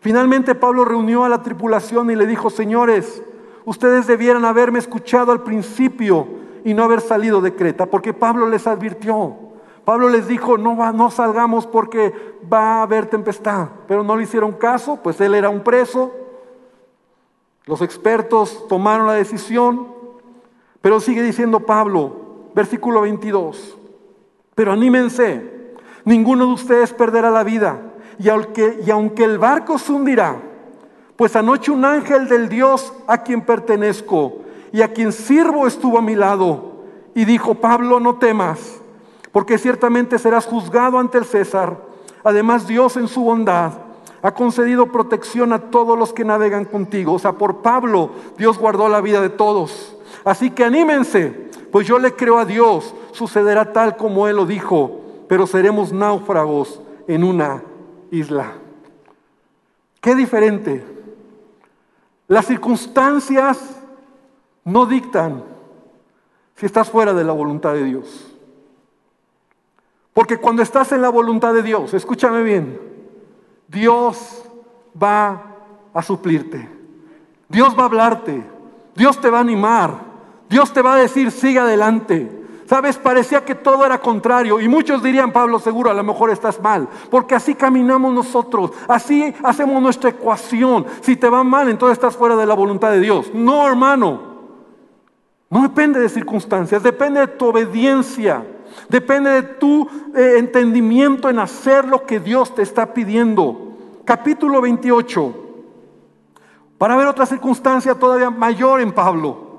Finalmente 0.00 0.54
Pablo 0.54 0.84
reunió 0.84 1.24
a 1.24 1.28
la 1.28 1.42
tripulación 1.42 2.10
y 2.10 2.16
le 2.16 2.26
dijo, 2.26 2.48
señores, 2.48 3.22
ustedes 3.64 4.06
debieran 4.06 4.44
haberme 4.44 4.78
escuchado 4.78 5.32
al 5.32 5.42
principio 5.42 6.26
y 6.64 6.74
no 6.74 6.84
haber 6.84 7.00
salido 7.00 7.40
de 7.40 7.54
Creta, 7.54 7.86
porque 7.86 8.14
Pablo 8.14 8.48
les 8.48 8.66
advirtió. 8.66 9.49
Pablo 9.90 10.08
les 10.08 10.28
dijo, 10.28 10.56
no, 10.56 10.76
va, 10.76 10.92
no 10.92 11.10
salgamos 11.10 11.66
porque 11.66 12.14
va 12.46 12.76
a 12.76 12.82
haber 12.82 13.06
tempestad, 13.06 13.70
pero 13.88 14.04
no 14.04 14.14
le 14.14 14.22
hicieron 14.22 14.52
caso, 14.52 15.00
pues 15.02 15.20
él 15.20 15.34
era 15.34 15.48
un 15.48 15.64
preso. 15.64 16.12
Los 17.64 17.82
expertos 17.82 18.68
tomaron 18.68 19.08
la 19.08 19.14
decisión, 19.14 19.88
pero 20.80 21.00
sigue 21.00 21.24
diciendo 21.24 21.66
Pablo, 21.66 22.50
versículo 22.54 23.00
22, 23.00 23.76
pero 24.54 24.70
anímense, 24.70 25.74
ninguno 26.04 26.46
de 26.46 26.52
ustedes 26.52 26.92
perderá 26.92 27.32
la 27.32 27.42
vida, 27.42 27.80
y 28.16 28.28
aunque, 28.28 28.78
y 28.86 28.92
aunque 28.92 29.24
el 29.24 29.38
barco 29.38 29.76
se 29.76 29.90
hundirá, 29.90 30.36
pues 31.16 31.34
anoche 31.34 31.72
un 31.72 31.84
ángel 31.84 32.28
del 32.28 32.48
Dios 32.48 32.92
a 33.08 33.24
quien 33.24 33.40
pertenezco, 33.40 34.36
y 34.70 34.82
a 34.82 34.92
quien 34.92 35.10
sirvo 35.10 35.66
estuvo 35.66 35.98
a 35.98 36.02
mi 36.02 36.14
lado 36.14 36.84
y 37.12 37.24
dijo, 37.24 37.56
Pablo, 37.56 37.98
no 37.98 38.18
temas, 38.18 38.79
porque 39.32 39.58
ciertamente 39.58 40.18
serás 40.18 40.46
juzgado 40.46 40.98
ante 40.98 41.18
el 41.18 41.24
César. 41.24 41.78
Además, 42.24 42.66
Dios 42.66 42.96
en 42.96 43.08
su 43.08 43.22
bondad 43.22 43.72
ha 44.22 44.34
concedido 44.34 44.92
protección 44.92 45.52
a 45.52 45.70
todos 45.70 45.98
los 45.98 46.12
que 46.12 46.24
navegan 46.24 46.64
contigo. 46.64 47.14
O 47.14 47.18
sea, 47.18 47.32
por 47.32 47.58
Pablo 47.58 48.10
Dios 48.36 48.58
guardó 48.58 48.88
la 48.88 49.00
vida 49.00 49.20
de 49.20 49.30
todos. 49.30 49.96
Así 50.24 50.50
que 50.50 50.64
anímense, 50.64 51.50
pues 51.70 51.86
yo 51.86 51.98
le 51.98 52.14
creo 52.14 52.38
a 52.38 52.44
Dios, 52.44 52.94
sucederá 53.12 53.72
tal 53.72 53.96
como 53.96 54.28
Él 54.28 54.36
lo 54.36 54.46
dijo, 54.46 55.00
pero 55.28 55.46
seremos 55.46 55.92
náufragos 55.92 56.80
en 57.06 57.24
una 57.24 57.62
isla. 58.10 58.52
Qué 60.00 60.14
diferente. 60.14 60.84
Las 62.26 62.46
circunstancias 62.46 63.76
no 64.64 64.86
dictan 64.86 65.42
si 66.56 66.66
estás 66.66 66.90
fuera 66.90 67.14
de 67.14 67.24
la 67.24 67.32
voluntad 67.32 67.72
de 67.72 67.84
Dios. 67.84 68.29
Porque 70.12 70.38
cuando 70.38 70.62
estás 70.62 70.92
en 70.92 71.02
la 71.02 71.08
voluntad 71.08 71.54
de 71.54 71.62
Dios, 71.62 71.94
escúchame 71.94 72.42
bien, 72.42 72.80
Dios 73.68 74.42
va 75.00 75.42
a 75.94 76.02
suplirte. 76.02 76.68
Dios 77.48 77.76
va 77.76 77.82
a 77.82 77.86
hablarte. 77.86 78.42
Dios 78.94 79.20
te 79.20 79.30
va 79.30 79.38
a 79.38 79.42
animar. 79.42 79.94
Dios 80.48 80.72
te 80.72 80.82
va 80.82 80.94
a 80.94 80.98
decir, 80.98 81.30
sigue 81.30 81.58
adelante. 81.58 82.38
Sabes, 82.66 82.98
parecía 82.98 83.44
que 83.44 83.56
todo 83.56 83.84
era 83.84 84.00
contrario. 84.00 84.60
Y 84.60 84.68
muchos 84.68 85.02
dirían, 85.02 85.32
Pablo, 85.32 85.58
seguro, 85.58 85.90
a 85.90 85.94
lo 85.94 86.04
mejor 86.04 86.30
estás 86.30 86.60
mal. 86.60 86.88
Porque 87.10 87.34
así 87.34 87.54
caminamos 87.54 88.14
nosotros. 88.14 88.70
Así 88.86 89.34
hacemos 89.42 89.82
nuestra 89.82 90.10
ecuación. 90.10 90.86
Si 91.00 91.16
te 91.16 91.28
va 91.28 91.42
mal, 91.42 91.68
entonces 91.68 91.98
estás 91.98 92.16
fuera 92.16 92.36
de 92.36 92.46
la 92.46 92.54
voluntad 92.54 92.92
de 92.92 93.00
Dios. 93.00 93.32
No, 93.34 93.66
hermano. 93.66 94.30
No 95.50 95.62
depende 95.62 95.98
de 95.98 96.08
circunstancias, 96.08 96.80
depende 96.80 97.20
de 97.20 97.26
tu 97.26 97.46
obediencia. 97.46 98.46
Depende 98.88 99.30
de 99.30 99.42
tu 99.42 99.88
eh, 100.14 100.34
entendimiento 100.38 101.28
en 101.28 101.38
hacer 101.38 101.84
lo 101.84 102.04
que 102.06 102.20
Dios 102.20 102.54
te 102.54 102.62
está 102.62 102.92
pidiendo. 102.92 103.76
Capítulo 104.04 104.60
28. 104.60 105.34
Para 106.78 106.96
ver 106.96 107.06
otra 107.06 107.26
circunstancia 107.26 107.94
todavía 107.94 108.30
mayor 108.30 108.80
en 108.80 108.92
Pablo. 108.92 109.50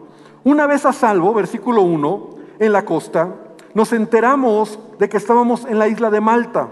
Una 0.43 0.65
vez 0.65 0.85
a 0.85 0.93
salvo, 0.93 1.33
versículo 1.33 1.83
1, 1.83 2.29
en 2.59 2.73
la 2.73 2.83
costa, 2.83 3.29
nos 3.73 3.93
enteramos 3.93 4.79
de 4.97 5.07
que 5.07 5.17
estábamos 5.17 5.65
en 5.65 5.77
la 5.77 5.87
isla 5.87 6.09
de 6.09 6.19
Malta. 6.19 6.67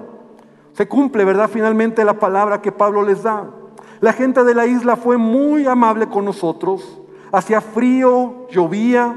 Se 0.74 0.88
cumple, 0.88 1.24
¿verdad? 1.24 1.50
Finalmente 1.52 2.04
la 2.04 2.20
palabra 2.20 2.62
que 2.62 2.72
Pablo 2.72 3.04
les 3.04 3.24
da. 3.24 3.46
La 4.02 4.14
gente 4.14 4.44
de 4.44 4.56
la 4.56 4.66
isla 4.66 4.96
fue 4.96 5.18
muy 5.18 5.66
amable 5.68 6.08
con 6.08 6.26
nosotros. 6.26 7.00
Hacía 7.32 7.62
frío, 7.62 8.48
llovía. 8.50 9.16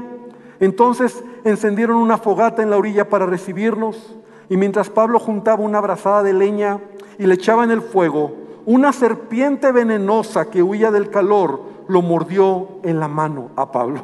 Entonces 0.63 1.21
encendieron 1.43 1.97
una 1.97 2.17
fogata 2.17 2.63
en 2.63 2.69
la 2.69 2.77
orilla 2.77 3.09
para 3.09 3.25
recibirnos. 3.25 4.15
Y 4.47 4.55
mientras 4.55 4.89
Pablo 4.89 5.19
juntaba 5.19 5.61
una 5.61 5.81
brazada 5.81 6.23
de 6.23 6.31
leña 6.31 6.79
y 7.19 7.25
le 7.25 7.33
echaba 7.33 7.65
en 7.65 7.71
el 7.71 7.81
fuego, 7.81 8.31
una 8.65 8.93
serpiente 8.93 9.73
venenosa 9.73 10.49
que 10.49 10.63
huía 10.63 10.89
del 10.89 11.09
calor 11.09 11.63
lo 11.89 12.01
mordió 12.01 12.79
en 12.83 13.01
la 13.01 13.09
mano 13.09 13.49
a 13.57 13.73
Pablo. 13.73 14.03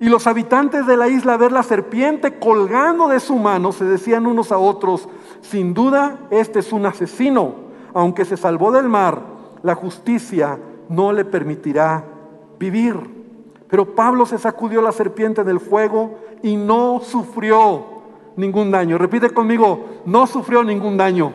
Y 0.00 0.08
los 0.08 0.26
habitantes 0.26 0.86
de 0.86 0.96
la 0.96 1.08
isla 1.08 1.36
ver 1.36 1.52
la 1.52 1.62
serpiente 1.62 2.38
colgando 2.38 3.06
de 3.06 3.20
su 3.20 3.36
mano 3.36 3.72
se 3.72 3.84
decían 3.84 4.24
unos 4.24 4.50
a 4.50 4.56
otros, 4.56 5.10
sin 5.42 5.74
duda 5.74 6.20
este 6.30 6.60
es 6.60 6.72
un 6.72 6.86
asesino, 6.86 7.52
aunque 7.92 8.24
se 8.24 8.38
salvó 8.38 8.72
del 8.72 8.88
mar, 8.88 9.20
la 9.62 9.74
justicia 9.74 10.58
no 10.88 11.12
le 11.12 11.26
permitirá 11.26 12.02
vivir. 12.58 13.17
Pero 13.68 13.94
Pablo 13.94 14.24
se 14.24 14.38
sacudió 14.38 14.80
la 14.80 14.92
serpiente 14.92 15.44
del 15.44 15.60
fuego 15.60 16.18
y 16.42 16.56
no 16.56 17.00
sufrió 17.00 17.84
ningún 18.36 18.70
daño. 18.70 18.96
Repite 18.96 19.30
conmigo, 19.30 19.84
no 20.06 20.26
sufrió 20.26 20.64
ningún 20.64 20.96
daño. 20.96 21.32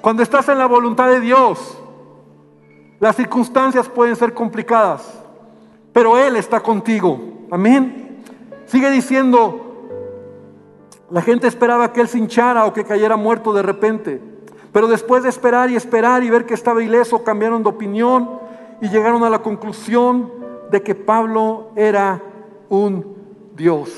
Cuando 0.00 0.22
estás 0.22 0.48
en 0.48 0.58
la 0.58 0.66
voluntad 0.66 1.08
de 1.08 1.20
Dios, 1.20 1.78
las 2.98 3.14
circunstancias 3.16 3.88
pueden 3.88 4.16
ser 4.16 4.32
complicadas, 4.34 5.22
pero 5.92 6.18
Él 6.18 6.36
está 6.36 6.60
contigo. 6.60 7.20
Amén. 7.50 8.22
Sigue 8.66 8.90
diciendo, 8.90 9.90
la 11.10 11.22
gente 11.22 11.46
esperaba 11.46 11.92
que 11.92 12.00
Él 12.00 12.08
se 12.08 12.18
hinchara 12.18 12.66
o 12.66 12.72
que 12.72 12.84
cayera 12.84 13.16
muerto 13.16 13.52
de 13.52 13.62
repente, 13.62 14.20
pero 14.72 14.88
después 14.88 15.22
de 15.22 15.28
esperar 15.28 15.70
y 15.70 15.76
esperar 15.76 16.24
y 16.24 16.30
ver 16.30 16.46
que 16.46 16.54
estaba 16.54 16.82
ileso, 16.82 17.22
cambiaron 17.22 17.62
de 17.62 17.68
opinión 17.68 18.40
y 18.80 18.88
llegaron 18.88 19.22
a 19.24 19.30
la 19.30 19.40
conclusión 19.40 20.45
de 20.70 20.82
que 20.82 20.94
Pablo 20.94 21.70
era 21.76 22.22
un 22.68 23.16
Dios. 23.54 23.90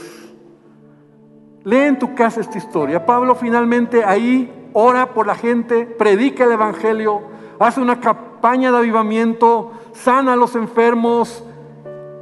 Lee 1.65 1.77
en 1.79 1.99
tu 1.99 2.15
casa 2.15 2.41
esta 2.41 2.59
historia. 2.59 3.05
Pablo 3.05 3.35
finalmente 3.35 4.05
ahí 4.05 4.71
ora 4.73 5.13
por 5.13 5.27
la 5.27 5.35
gente, 5.35 5.87
predica 5.87 6.45
el 6.45 6.53
Evangelio, 6.53 7.23
hace 7.59 7.81
una 7.81 8.01
campaña 8.01 8.71
de 8.71 8.79
avivamiento, 8.79 9.73
sana 9.93 10.35
a 10.35 10.37
los 10.37 10.55
enfermos 10.55 11.45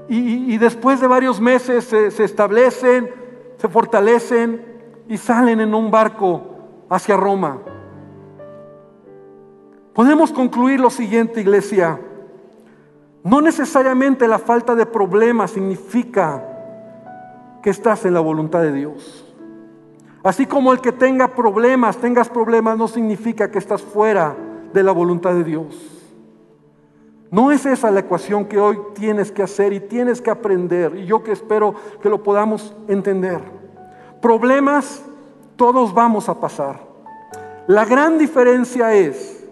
y, 0.08 0.56
después 0.58 1.00
de 1.00 1.08
varios 1.08 1.40
meses 1.40 1.84
se, 1.84 2.12
se 2.12 2.24
establecen, 2.24 3.10
se 3.56 3.68
fortalecen 3.68 4.64
y 5.08 5.18
salen 5.18 5.60
en 5.60 5.74
un 5.74 5.90
barco 5.90 6.42
hacia 6.88 7.16
Roma. 7.16 7.58
Podemos 9.92 10.30
concluir 10.30 10.78
lo 10.78 10.90
siguiente, 10.90 11.40
iglesia. 11.40 12.00
No 13.26 13.40
necesariamente 13.40 14.28
la 14.28 14.38
falta 14.38 14.76
de 14.76 14.86
problemas 14.86 15.50
significa 15.50 16.44
que 17.60 17.70
estás 17.70 18.04
en 18.04 18.14
la 18.14 18.20
voluntad 18.20 18.62
de 18.62 18.72
Dios. 18.72 19.34
Así 20.22 20.46
como 20.46 20.72
el 20.72 20.80
que 20.80 20.92
tenga 20.92 21.26
problemas, 21.34 21.96
tengas 21.96 22.28
problemas, 22.28 22.78
no 22.78 22.86
significa 22.86 23.50
que 23.50 23.58
estás 23.58 23.82
fuera 23.82 24.36
de 24.72 24.80
la 24.80 24.92
voluntad 24.92 25.34
de 25.34 25.42
Dios. 25.42 25.66
No 27.32 27.50
es 27.50 27.66
esa 27.66 27.90
la 27.90 27.98
ecuación 27.98 28.44
que 28.44 28.60
hoy 28.60 28.78
tienes 28.94 29.32
que 29.32 29.42
hacer 29.42 29.72
y 29.72 29.80
tienes 29.80 30.22
que 30.22 30.30
aprender. 30.30 30.94
Y 30.94 31.06
yo 31.06 31.24
que 31.24 31.32
espero 31.32 31.74
que 32.00 32.08
lo 32.08 32.22
podamos 32.22 32.76
entender. 32.86 33.40
Problemas 34.22 35.02
todos 35.56 35.92
vamos 35.92 36.28
a 36.28 36.38
pasar. 36.38 36.78
La 37.66 37.84
gran 37.84 38.18
diferencia 38.18 38.94
es, 38.94 39.44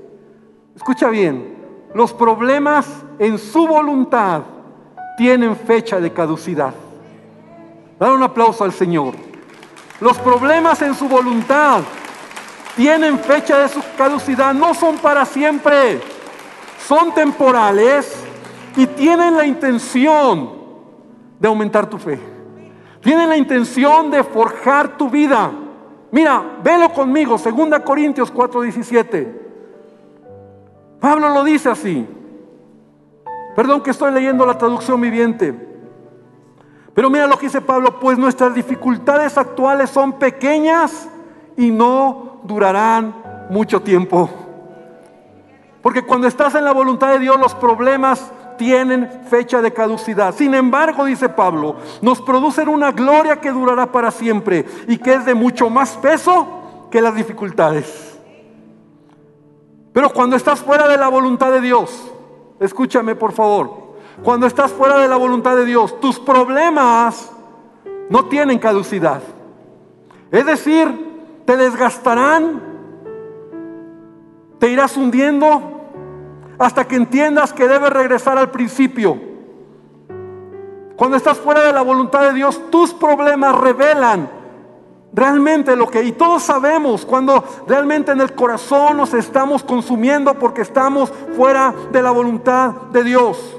escucha 0.76 1.08
bien, 1.08 1.56
los 1.92 2.12
problemas 2.12 3.03
en 3.18 3.38
su 3.38 3.66
voluntad 3.66 4.42
tienen 5.16 5.56
fecha 5.56 6.00
de 6.00 6.12
caducidad. 6.12 6.74
Dar 7.98 8.12
un 8.12 8.22
aplauso 8.22 8.64
al 8.64 8.72
Señor. 8.72 9.14
Los 10.00 10.18
problemas 10.18 10.82
en 10.82 10.94
su 10.94 11.08
voluntad 11.08 11.82
tienen 12.76 13.18
fecha 13.18 13.58
de 13.60 13.68
su 13.68 13.80
caducidad, 13.96 14.52
no 14.52 14.74
son 14.74 14.98
para 14.98 15.24
siempre, 15.24 16.00
son 16.86 17.14
temporales 17.14 18.24
y 18.76 18.86
tienen 18.86 19.36
la 19.36 19.46
intención 19.46 20.50
de 21.38 21.48
aumentar 21.48 21.88
tu 21.88 21.98
fe. 21.98 22.18
Tienen 23.00 23.28
la 23.28 23.36
intención 23.36 24.10
de 24.10 24.24
forjar 24.24 24.96
tu 24.96 25.08
vida. 25.08 25.52
Mira, 26.10 26.58
velo 26.62 26.90
conmigo, 26.92 27.36
2 27.38 27.80
Corintios 27.84 28.32
4:17. 28.32 29.42
Pablo 31.00 31.28
lo 31.28 31.44
dice 31.44 31.68
así. 31.68 32.06
Perdón 33.54 33.82
que 33.82 33.90
estoy 33.90 34.12
leyendo 34.12 34.44
la 34.46 34.58
traducción 34.58 35.00
viviente. 35.00 35.54
Pero 36.94 37.10
mira 37.10 37.26
lo 37.26 37.36
que 37.36 37.46
dice 37.46 37.60
Pablo, 37.60 37.98
pues 37.98 38.18
nuestras 38.18 38.54
dificultades 38.54 39.36
actuales 39.36 39.90
son 39.90 40.14
pequeñas 40.14 41.08
y 41.56 41.70
no 41.70 42.40
durarán 42.44 43.14
mucho 43.50 43.82
tiempo. 43.82 44.30
Porque 45.82 46.02
cuando 46.02 46.26
estás 46.26 46.54
en 46.54 46.64
la 46.64 46.72
voluntad 46.72 47.12
de 47.12 47.18
Dios, 47.18 47.38
los 47.38 47.54
problemas 47.54 48.32
tienen 48.56 49.10
fecha 49.28 49.60
de 49.60 49.72
caducidad. 49.72 50.34
Sin 50.34 50.54
embargo, 50.54 51.04
dice 51.04 51.28
Pablo, 51.28 51.76
nos 52.00 52.20
producen 52.22 52.68
una 52.68 52.92
gloria 52.92 53.40
que 53.40 53.50
durará 53.50 53.90
para 53.90 54.10
siempre 54.10 54.64
y 54.86 54.96
que 54.98 55.14
es 55.14 55.24
de 55.24 55.34
mucho 55.34 55.68
más 55.68 55.96
peso 55.96 56.86
que 56.90 57.02
las 57.02 57.14
dificultades. 57.14 58.18
Pero 59.92 60.10
cuando 60.10 60.36
estás 60.36 60.60
fuera 60.60 60.88
de 60.88 60.96
la 60.96 61.08
voluntad 61.08 61.52
de 61.52 61.60
Dios, 61.60 62.13
escúchame 62.60 63.14
por 63.14 63.32
favor, 63.32 63.84
cuando 64.22 64.46
estás 64.46 64.72
fuera 64.72 64.98
de 64.98 65.08
la 65.08 65.16
voluntad 65.16 65.56
de 65.56 65.64
Dios, 65.64 66.00
tus 66.00 66.18
problemas 66.18 67.32
no 68.08 68.26
tienen 68.26 68.58
caducidad. 68.58 69.22
Es 70.30 70.46
decir, 70.46 71.42
te 71.44 71.56
desgastarán, 71.56 72.62
te 74.58 74.68
irás 74.68 74.96
hundiendo 74.96 75.72
hasta 76.58 76.86
que 76.86 76.96
entiendas 76.96 77.52
que 77.52 77.68
debes 77.68 77.90
regresar 77.90 78.38
al 78.38 78.50
principio. 78.50 79.18
Cuando 80.96 81.16
estás 81.16 81.38
fuera 81.38 81.62
de 81.62 81.72
la 81.72 81.82
voluntad 81.82 82.22
de 82.22 82.34
Dios, 82.34 82.70
tus 82.70 82.94
problemas 82.94 83.58
revelan 83.58 84.30
realmente 85.14 85.76
lo 85.76 85.86
que, 85.86 86.02
y 86.02 86.12
todos 86.12 86.42
sabemos 86.42 87.06
cuando 87.06 87.42
realmente 87.66 88.12
en 88.12 88.20
el 88.20 88.34
corazón 88.34 88.96
nos 88.96 89.14
estamos 89.14 89.62
consumiendo 89.62 90.34
porque 90.34 90.62
estamos 90.62 91.12
fuera 91.36 91.72
de 91.92 92.02
la 92.02 92.10
voluntad 92.10 92.72
de 92.92 93.04
Dios. 93.04 93.56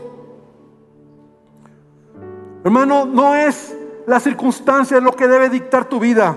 Hermano, 2.64 3.06
no 3.06 3.36
es 3.36 3.76
la 4.06 4.20
circunstancia 4.20 5.00
lo 5.00 5.14
que 5.14 5.28
debe 5.28 5.50
dictar 5.50 5.86
tu 5.86 6.00
vida. 6.00 6.36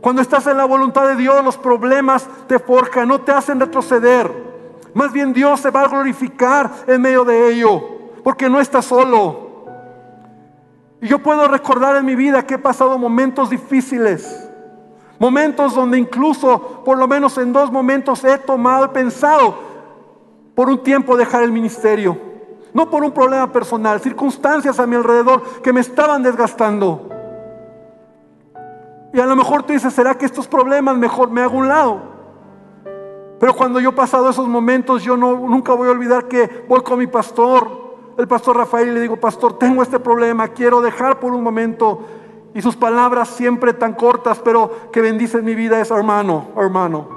Cuando 0.00 0.22
estás 0.22 0.46
en 0.46 0.56
la 0.56 0.64
voluntad 0.64 1.06
de 1.08 1.16
Dios, 1.16 1.44
los 1.44 1.56
problemas 1.56 2.26
te 2.46 2.58
forjan, 2.58 3.08
no 3.08 3.20
te 3.20 3.32
hacen 3.32 3.60
retroceder. 3.60 4.46
Más 4.94 5.12
bien 5.12 5.32
Dios 5.32 5.60
se 5.60 5.70
va 5.70 5.82
a 5.82 5.88
glorificar 5.88 6.70
en 6.86 7.02
medio 7.02 7.24
de 7.24 7.52
ello, 7.52 7.82
porque 8.24 8.48
no 8.48 8.60
estás 8.60 8.86
solo. 8.86 9.45
Y 11.00 11.08
yo 11.08 11.22
puedo 11.22 11.46
recordar 11.48 11.96
en 11.96 12.06
mi 12.06 12.14
vida 12.14 12.46
que 12.46 12.54
he 12.54 12.58
pasado 12.58 12.98
momentos 12.98 13.50
difíciles, 13.50 14.48
momentos 15.18 15.74
donde 15.74 15.98
incluso, 15.98 16.82
por 16.84 16.98
lo 16.98 17.06
menos 17.06 17.36
en 17.38 17.52
dos 17.52 17.70
momentos, 17.70 18.24
he 18.24 18.38
tomado, 18.38 18.92
pensado 18.92 19.58
por 20.54 20.68
un 20.68 20.82
tiempo 20.82 21.16
dejar 21.16 21.42
el 21.42 21.52
ministerio 21.52 22.26
no 22.76 22.90
por 22.90 23.02
un 23.02 23.10
problema 23.10 23.50
personal, 23.50 24.00
circunstancias 24.00 24.78
a 24.78 24.86
mi 24.86 24.96
alrededor 24.96 25.42
que 25.62 25.72
me 25.72 25.80
estaban 25.80 26.22
desgastando. 26.22 27.08
Y 29.14 29.18
a 29.18 29.24
lo 29.24 29.34
mejor 29.34 29.62
tú 29.62 29.72
dices, 29.72 29.94
¿será 29.94 30.14
que 30.14 30.26
estos 30.26 30.46
problemas 30.46 30.94
mejor 30.98 31.30
me 31.30 31.40
hago 31.40 31.56
un 31.56 31.68
lado? 31.68 32.02
Pero 33.40 33.56
cuando 33.56 33.80
yo 33.80 33.88
he 33.88 33.92
pasado 33.94 34.28
esos 34.28 34.46
momentos, 34.46 35.02
yo 35.02 35.16
no, 35.16 35.38
nunca 35.38 35.72
voy 35.72 35.88
a 35.88 35.92
olvidar 35.92 36.28
que 36.28 36.66
voy 36.68 36.82
con 36.82 36.98
mi 36.98 37.06
pastor, 37.06 37.85
el 38.18 38.26
pastor 38.26 38.56
Rafael, 38.56 38.94
le 38.94 39.00
digo, 39.00 39.16
pastor, 39.16 39.58
tengo 39.58 39.82
este 39.82 40.00
problema, 40.00 40.48
quiero 40.48 40.80
dejar 40.80 41.20
por 41.20 41.32
un 41.32 41.42
momento. 41.42 42.06
Y 42.54 42.62
sus 42.62 42.74
palabras 42.74 43.28
siempre 43.28 43.74
tan 43.74 43.92
cortas, 43.92 44.40
pero 44.42 44.90
que 44.90 45.02
bendicen 45.02 45.44
mi 45.44 45.54
vida 45.54 45.80
es, 45.80 45.90
hermano, 45.90 46.48
hermano. 46.56 47.08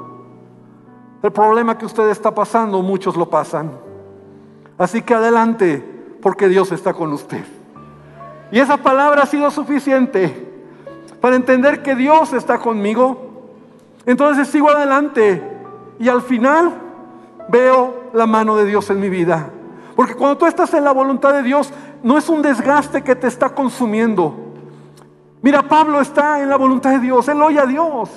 El 1.23 1.31
problema 1.31 1.77
que 1.77 1.85
usted 1.85 2.09
está 2.09 2.35
pasando, 2.35 2.81
muchos 2.81 3.15
lo 3.15 3.29
pasan. 3.29 3.71
Así 4.77 5.01
que 5.01 5.13
adelante, 5.13 5.83
porque 6.21 6.49
Dios 6.49 6.71
está 6.73 6.93
con 6.93 7.13
usted. 7.13 7.43
Y 8.51 8.59
esa 8.59 8.77
palabra 8.77 9.23
ha 9.23 9.25
sido 9.25 9.49
suficiente 9.51 10.47
para 11.21 11.35
entender 11.35 11.83
que 11.83 11.95
Dios 11.95 12.33
está 12.33 12.57
conmigo. 12.57 13.29
Entonces 14.05 14.47
sigo 14.47 14.69
adelante 14.69 15.41
y 15.99 16.09
al 16.09 16.21
final 16.21 16.73
veo 17.49 18.09
la 18.13 18.25
mano 18.25 18.55
de 18.57 18.65
Dios 18.65 18.89
en 18.89 18.99
mi 18.99 19.09
vida. 19.09 19.49
Porque 19.99 20.15
cuando 20.15 20.37
tú 20.37 20.45
estás 20.45 20.73
en 20.75 20.85
la 20.85 20.93
voluntad 20.93 21.33
de 21.33 21.43
Dios, 21.43 21.73
no 22.03 22.17
es 22.17 22.29
un 22.29 22.41
desgaste 22.41 23.01
que 23.01 23.17
te 23.17 23.27
está 23.27 23.49
consumiendo. 23.49 24.33
Mira, 25.41 25.61
Pablo 25.63 25.99
está 25.99 26.41
en 26.41 26.47
la 26.47 26.55
voluntad 26.55 26.91
de 26.91 26.99
Dios, 26.99 27.27
él 27.27 27.41
oye 27.41 27.59
a 27.59 27.65
Dios. 27.65 28.09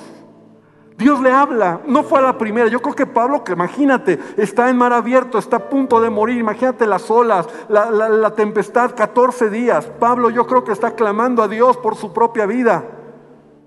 Dios 0.97 1.21
le 1.21 1.33
habla, 1.33 1.81
no 1.89 2.05
fue 2.05 2.21
a 2.21 2.23
la 2.23 2.39
primera. 2.39 2.69
Yo 2.69 2.81
creo 2.81 2.95
que 2.95 3.05
Pablo, 3.05 3.43
que 3.43 3.55
imagínate, 3.55 4.21
está 4.37 4.71
en 4.71 4.77
mar 4.77 4.93
abierto, 4.93 5.39
está 5.39 5.57
a 5.57 5.69
punto 5.69 6.01
de 6.01 6.09
morir. 6.09 6.39
Imagínate 6.39 6.87
las 6.87 7.11
olas, 7.11 7.49
la, 7.69 7.91
la, 7.91 8.31
tempestad, 8.31 8.95
14 8.95 9.51
días. 9.51 9.85
Pablo, 9.99 10.31
yo 10.31 10.47
creo 10.47 10.63
que 10.63 10.71
está 10.71 10.93
clamando 10.93 11.43
a 11.43 11.49
Dios 11.49 11.77
por 11.79 11.97
su 11.97 12.13
propia 12.13 12.47
vida. 12.47 12.85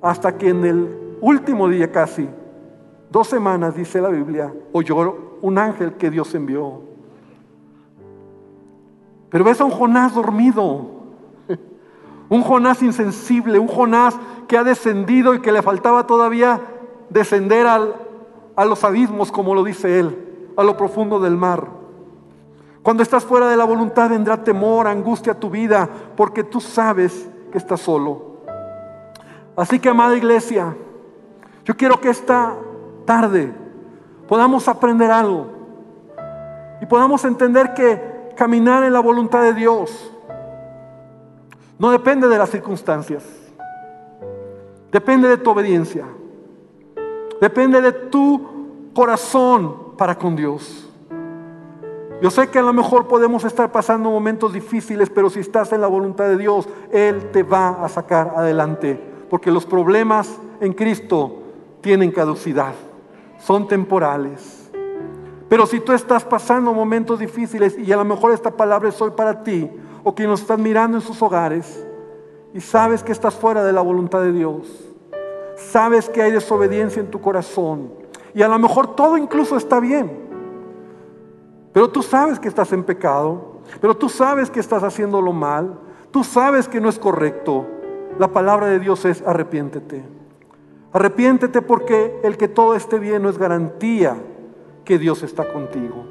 Hasta 0.01 0.37
que 0.37 0.47
en 0.47 0.63
el 0.63 1.17
último 1.19 1.67
día 1.67 1.91
casi, 1.91 2.29
dos 3.09 3.27
semanas, 3.27 3.75
dice 3.75 3.99
la 3.99 4.07
Biblia, 4.07 4.53
oyó 4.71 5.37
un 5.41 5.57
ángel 5.57 5.95
que 5.95 6.09
Dios 6.09 6.33
envió. 6.33 6.94
Pero 9.35 9.43
ves 9.43 9.59
a 9.59 9.65
un 9.65 9.71
Jonás 9.71 10.15
dormido, 10.15 10.85
un 12.29 12.41
Jonás 12.41 12.81
insensible, 12.81 13.59
un 13.59 13.67
Jonás 13.67 14.15
que 14.47 14.57
ha 14.57 14.63
descendido 14.63 15.35
y 15.35 15.41
que 15.41 15.51
le 15.51 15.61
faltaba 15.61 16.07
todavía 16.07 16.61
descender 17.09 17.67
a 17.67 18.63
los 18.63 18.83
abismos, 18.85 19.33
como 19.33 19.53
lo 19.53 19.65
dice 19.65 19.99
él, 19.99 20.47
a 20.55 20.63
lo 20.63 20.77
profundo 20.77 21.19
del 21.19 21.35
mar. 21.35 21.67
Cuando 22.81 23.03
estás 23.03 23.25
fuera 23.25 23.49
de 23.49 23.57
la 23.57 23.65
voluntad 23.65 24.09
vendrá 24.09 24.41
temor, 24.41 24.87
angustia 24.87 25.33
a 25.33 25.37
tu 25.37 25.49
vida, 25.49 25.89
porque 26.15 26.45
tú 26.45 26.61
sabes 26.61 27.27
que 27.51 27.57
estás 27.57 27.81
solo. 27.81 28.37
Así 29.57 29.79
que, 29.79 29.89
amada 29.89 30.15
iglesia, 30.15 30.77
yo 31.65 31.75
quiero 31.75 31.99
que 31.99 32.07
esta 32.07 32.55
tarde 33.03 33.53
podamos 34.29 34.69
aprender 34.69 35.11
algo 35.11 35.47
y 36.81 36.85
podamos 36.85 37.25
entender 37.25 37.73
que 37.73 38.14
caminar 38.35 38.83
en 38.83 38.93
la 38.93 38.99
voluntad 38.99 39.41
de 39.41 39.53
Dios 39.53 40.11
no 41.79 41.91
depende 41.91 42.27
de 42.27 42.37
las 42.37 42.49
circunstancias, 42.49 43.23
depende 44.91 45.27
de 45.27 45.37
tu 45.37 45.49
obediencia. 45.49 46.05
Depende 47.41 47.81
de 47.81 47.91
tu 47.91 48.91
corazón 48.93 49.95
para 49.97 50.17
con 50.17 50.35
Dios. 50.35 50.89
Yo 52.21 52.31
sé 52.31 52.47
que 52.49 52.59
a 52.59 52.63
lo 52.63 52.71
mejor 52.71 53.07
podemos 53.07 53.43
estar 53.43 53.71
pasando 53.71 54.09
momentos 54.09 54.53
difíciles, 54.53 55.09
pero 55.09 55.29
si 55.29 55.41
estás 55.41 55.73
en 55.73 55.81
la 55.81 55.87
voluntad 55.87 56.25
de 56.25 56.37
Dios, 56.37 56.67
Él 56.91 57.29
te 57.31 57.43
va 57.43 57.83
a 57.83 57.89
sacar 57.89 58.33
adelante. 58.35 58.99
Porque 59.29 59.51
los 59.51 59.65
problemas 59.65 60.39
en 60.61 60.73
Cristo 60.73 61.43
tienen 61.81 62.11
caducidad, 62.11 62.73
son 63.39 63.67
temporales. 63.67 64.64
Pero 65.47 65.65
si 65.65 65.79
tú 65.79 65.91
estás 65.91 66.23
pasando 66.23 66.73
momentos 66.73 67.19
difíciles 67.19 67.77
y 67.77 67.91
a 67.91 67.97
lo 67.97 68.05
mejor 68.05 68.31
esta 68.31 68.51
palabra 68.51 68.89
es 68.89 68.99
hoy 69.01 69.11
para 69.11 69.43
ti, 69.43 69.69
o 70.03 70.13
que 70.13 70.27
nos 70.27 70.41
están 70.41 70.61
mirando 70.61 70.97
en 70.97 71.01
sus 71.01 71.21
hogares 71.21 71.85
y 72.53 72.61
sabes 72.61 73.03
que 73.03 73.11
estás 73.11 73.33
fuera 73.35 73.63
de 73.63 73.73
la 73.73 73.81
voluntad 73.81 74.21
de 74.21 74.31
Dios, 74.31 74.67
sabes 75.57 76.09
que 76.09 76.21
hay 76.21 76.31
desobediencia 76.31 76.99
en 76.99 77.09
tu 77.09 77.19
corazón. 77.21 77.91
Y 78.33 78.41
a 78.41 78.47
lo 78.47 78.59
mejor 78.59 78.95
todo 78.95 79.17
incluso 79.17 79.57
está 79.57 79.79
bien. 79.79 80.25
Pero 81.73 81.89
tú 81.89 82.01
sabes 82.01 82.39
que 82.39 82.47
estás 82.47 82.71
en 82.71 82.83
pecado. 82.83 83.55
Pero 83.81 83.95
tú 83.95 84.09
sabes 84.09 84.49
que 84.49 84.59
estás 84.59 84.83
haciéndolo 84.83 85.33
mal. 85.33 85.79
Tú 86.11 86.23
sabes 86.23 86.67
que 86.67 86.79
no 86.79 86.89
es 86.89 86.99
correcto. 86.99 87.65
La 88.19 88.27
palabra 88.29 88.67
de 88.67 88.79
Dios 88.79 89.05
es 89.05 89.21
arrepiéntete. 89.25 90.03
Arrepiéntete 90.93 91.61
porque 91.61 92.19
el 92.23 92.37
que 92.37 92.47
todo 92.47 92.75
esté 92.75 92.99
bien 92.99 93.23
no 93.23 93.29
es 93.29 93.37
garantía 93.37 94.15
que 94.85 94.97
Dios 94.97 95.23
está 95.23 95.51
contigo. 95.51 96.05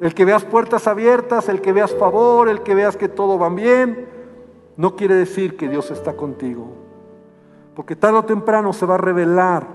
El 0.00 0.14
que 0.14 0.24
veas 0.24 0.44
puertas 0.44 0.86
abiertas, 0.86 1.48
el 1.48 1.60
que 1.60 1.72
veas 1.72 1.94
favor, 1.94 2.48
el 2.48 2.62
que 2.62 2.74
veas 2.74 2.96
que 2.96 3.08
todo 3.08 3.38
va 3.38 3.48
bien, 3.48 4.08
no 4.76 4.94
quiere 4.94 5.14
decir 5.14 5.56
que 5.56 5.68
Dios 5.68 5.90
está 5.90 6.14
contigo. 6.14 6.68
Porque 7.74 7.96
tarde 7.96 8.18
o 8.18 8.24
temprano 8.24 8.72
se 8.72 8.86
va 8.86 8.94
a 8.94 8.98
revelar 8.98 9.66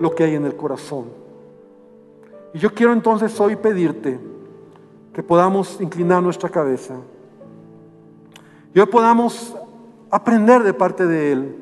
lo 0.00 0.14
que 0.14 0.24
hay 0.24 0.34
en 0.34 0.44
el 0.44 0.56
corazón. 0.56 1.06
Y 2.54 2.58
yo 2.58 2.72
quiero 2.72 2.92
entonces 2.92 3.38
hoy 3.40 3.56
pedirte 3.56 4.18
que 5.12 5.22
podamos 5.22 5.80
inclinar 5.80 6.22
nuestra 6.22 6.48
cabeza. 6.48 6.94
Y 8.74 8.80
hoy 8.80 8.86
podamos 8.86 9.54
aprender 10.10 10.62
de 10.62 10.74
parte 10.74 11.06
de 11.06 11.32
Él. 11.32 11.61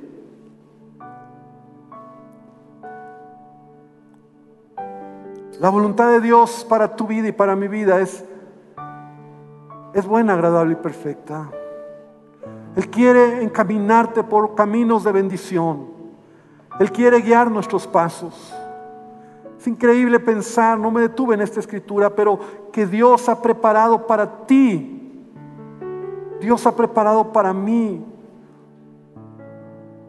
La 5.60 5.68
voluntad 5.68 6.08
de 6.10 6.22
Dios 6.22 6.64
para 6.66 6.96
tu 6.96 7.06
vida 7.06 7.28
y 7.28 7.32
para 7.32 7.54
mi 7.54 7.68
vida 7.68 8.00
es, 8.00 8.24
es 9.92 10.06
buena, 10.06 10.32
agradable 10.32 10.72
y 10.72 10.76
perfecta. 10.76 11.50
Él 12.76 12.88
quiere 12.88 13.42
encaminarte 13.42 14.24
por 14.24 14.54
caminos 14.54 15.04
de 15.04 15.12
bendición. 15.12 15.86
Él 16.78 16.90
quiere 16.90 17.20
guiar 17.20 17.50
nuestros 17.50 17.86
pasos. 17.86 18.54
Es 19.58 19.66
increíble 19.66 20.18
pensar, 20.18 20.78
no 20.78 20.90
me 20.90 21.02
detuve 21.02 21.34
en 21.34 21.42
esta 21.42 21.60
escritura, 21.60 22.08
pero 22.08 22.40
que 22.72 22.86
Dios 22.86 23.28
ha 23.28 23.42
preparado 23.42 24.06
para 24.06 24.46
ti, 24.46 25.26
Dios 26.40 26.66
ha 26.66 26.74
preparado 26.74 27.34
para 27.34 27.52
mí 27.52 28.02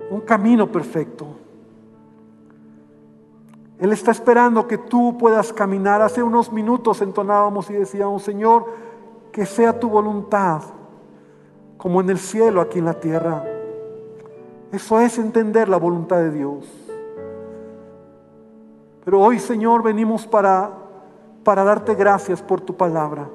un 0.10 0.22
camino 0.22 0.72
perfecto. 0.72 1.41
Él 3.82 3.92
está 3.92 4.12
esperando 4.12 4.68
que 4.68 4.78
tú 4.78 5.18
puedas 5.18 5.52
caminar. 5.52 6.04
Hace 6.04 6.22
unos 6.22 6.54
minutos 6.54 7.02
entonábamos 7.02 7.68
y 7.72 7.74
decíamos, 7.74 8.22
Señor, 8.22 8.68
que 9.32 9.44
sea 9.44 9.80
tu 9.80 9.90
voluntad 9.90 10.62
como 11.78 12.00
en 12.00 12.12
el 12.12 12.20
cielo, 12.20 12.62
aquí 12.62 12.78
en 12.78 12.86
la 12.86 12.94
tierra. 12.94 13.44
Eso 14.72 15.00
es 15.00 15.18
entender 15.18 15.68
la 15.68 15.78
voluntad 15.78 16.18
de 16.18 16.30
Dios. 16.30 16.64
Pero 19.04 19.20
hoy, 19.20 19.40
Señor, 19.40 19.82
venimos 19.82 20.28
para, 20.28 20.70
para 21.44 21.64
darte 21.64 21.96
gracias 21.96 22.40
por 22.40 22.62
tu 22.62 22.78
palabra. 22.78 23.28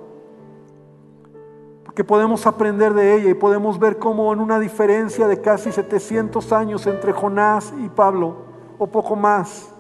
Porque 1.85 2.05
podemos 2.05 2.47
aprender 2.47 2.95
de 2.95 3.17
ella 3.17 3.31
y 3.31 3.35
podemos 3.35 3.81
ver 3.81 3.99
cómo 3.99 4.33
en 4.33 4.39
una 4.39 4.61
diferencia 4.61 5.27
de 5.27 5.41
casi 5.41 5.73
700 5.73 6.53
años 6.53 6.87
entre 6.87 7.13
Jonás 7.13 7.75
y 7.85 7.89
Pablo, 7.89 8.37
o 8.79 8.87
poco 8.87 9.17
más, 9.17 9.73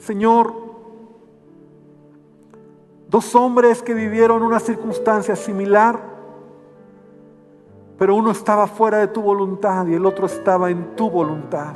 Señor, 0.00 0.54
dos 3.08 3.34
hombres 3.34 3.82
que 3.82 3.92
vivieron 3.92 4.42
una 4.42 4.58
circunstancia 4.58 5.36
similar, 5.36 6.00
pero 7.98 8.14
uno 8.14 8.30
estaba 8.30 8.66
fuera 8.66 8.96
de 8.96 9.08
tu 9.08 9.20
voluntad 9.20 9.86
y 9.86 9.94
el 9.94 10.06
otro 10.06 10.24
estaba 10.24 10.70
en 10.70 10.96
tu 10.96 11.10
voluntad. 11.10 11.74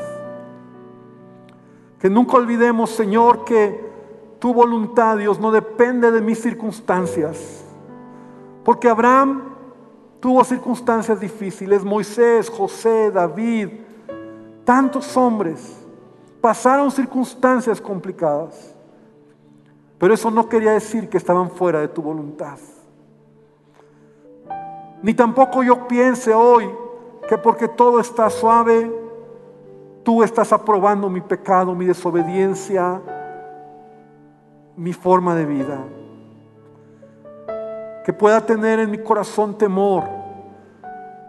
Que 1.99 2.09
nunca 2.09 2.39
olvidemos, 2.39 2.91
Señor, 2.91 3.45
que 3.45 3.93
tu 4.39 4.55
voluntad, 4.55 5.19
Dios, 5.19 5.39
no 5.39 5.51
depende 5.51 6.11
de 6.11 6.23
mis 6.23 6.41
circunstancias. 6.41 7.63
Porque 8.65 8.89
Abraham 8.89 9.43
tuvo 10.21 10.43
circunstancias 10.45 11.21
difíciles, 11.21 11.85
Moisés, 11.85 12.49
José, 12.49 13.11
David, 13.11 13.69
tantos 14.65 15.15
hombres 15.15 15.84
pasaron 16.45 16.91
circunstancias 16.91 17.81
complicadas. 17.81 18.77
Pero 19.97 20.13
eso 20.13 20.31
no 20.31 20.47
quería 20.47 20.73
decir 20.73 21.09
que 21.09 21.17
estaban 21.17 21.51
fuera 21.51 21.81
de 21.81 21.89
tu 21.89 22.03
voluntad. 22.03 22.59
Ni 25.03 25.15
tampoco 25.15 25.63
yo 25.63 25.89
piense 25.89 26.35
hoy 26.35 26.69
que 27.27 27.39
porque 27.39 27.67
todo 27.67 27.99
está 27.99 28.29
suave, 28.29 28.93
tú 30.03 30.23
estás 30.23 30.53
aprobando 30.53 31.09
mi 31.09 31.23
pecado, 31.23 31.75
mi 31.75 31.87
desobediencia, 31.87 33.01
mi 34.77 34.93
forma 34.93 35.35
de 35.35 35.47
vida. 35.47 35.79
Que 38.05 38.13
pueda 38.13 38.45
tener 38.45 38.81
en 38.81 38.91
mi 38.91 38.99
corazón 38.99 39.57
temor 39.57 40.05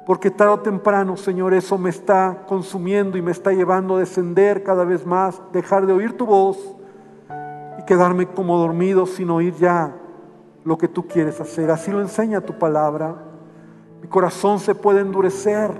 porque 0.05 0.29
tarde 0.29 0.53
o 0.53 0.59
temprano, 0.59 1.17
Señor, 1.17 1.53
eso 1.53 1.77
me 1.77 1.89
está 1.89 2.43
consumiendo 2.47 3.17
y 3.17 3.21
me 3.21 3.31
está 3.31 3.51
llevando 3.51 3.95
a 3.95 3.99
descender 3.99 4.63
cada 4.63 4.85
vez 4.85 5.05
más, 5.05 5.41
dejar 5.51 5.87
de 5.87 5.93
oír 5.93 6.15
tu 6.15 6.27
voz 6.27 6.57
y 7.79 7.85
quedarme 7.85 8.27
como 8.27 8.57
dormido 8.57 9.07
sin 9.07 9.31
oír 9.31 9.55
ya 9.55 9.95
lo 10.63 10.77
que 10.77 10.87
tú 10.87 11.07
quieres 11.07 11.41
hacer. 11.41 11.71
Así 11.71 11.91
lo 11.91 12.01
enseña 12.01 12.41
tu 12.41 12.53
palabra. 12.59 13.15
Mi 14.01 14.07
corazón 14.07 14.59
se 14.59 14.75
puede 14.75 14.99
endurecer. 14.99 15.71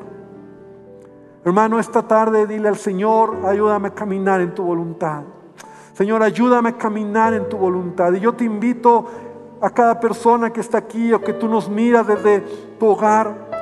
Hermano, 1.44 1.80
esta 1.80 2.02
tarde 2.08 2.48
dile 2.48 2.68
al 2.68 2.78
Señor, 2.78 3.38
ayúdame 3.46 3.90
a 3.90 3.94
caminar 3.94 4.42
en 4.42 4.56
tu 4.56 4.64
voluntad. 4.64 5.22
Señor, 5.94 6.24
ayúdame 6.24 6.70
a 6.70 6.78
caminar 6.78 7.36
en 7.36 7.48
tu 7.48 7.58
voluntad. 7.58 8.12
Y 8.14 8.20
yo 8.22 8.34
te 8.34 8.44
invito 8.44 9.06
a 9.62 9.70
cada 9.70 10.00
persona 10.00 10.52
que 10.52 10.62
está 10.62 10.80
aquí 10.80 11.14
o 11.14 11.22
que 11.22 11.34
tú 11.34 11.48
nos 11.48 11.70
miras 11.70 12.08
desde 12.08 12.42
tu 12.80 12.88
hogar, 12.88 13.55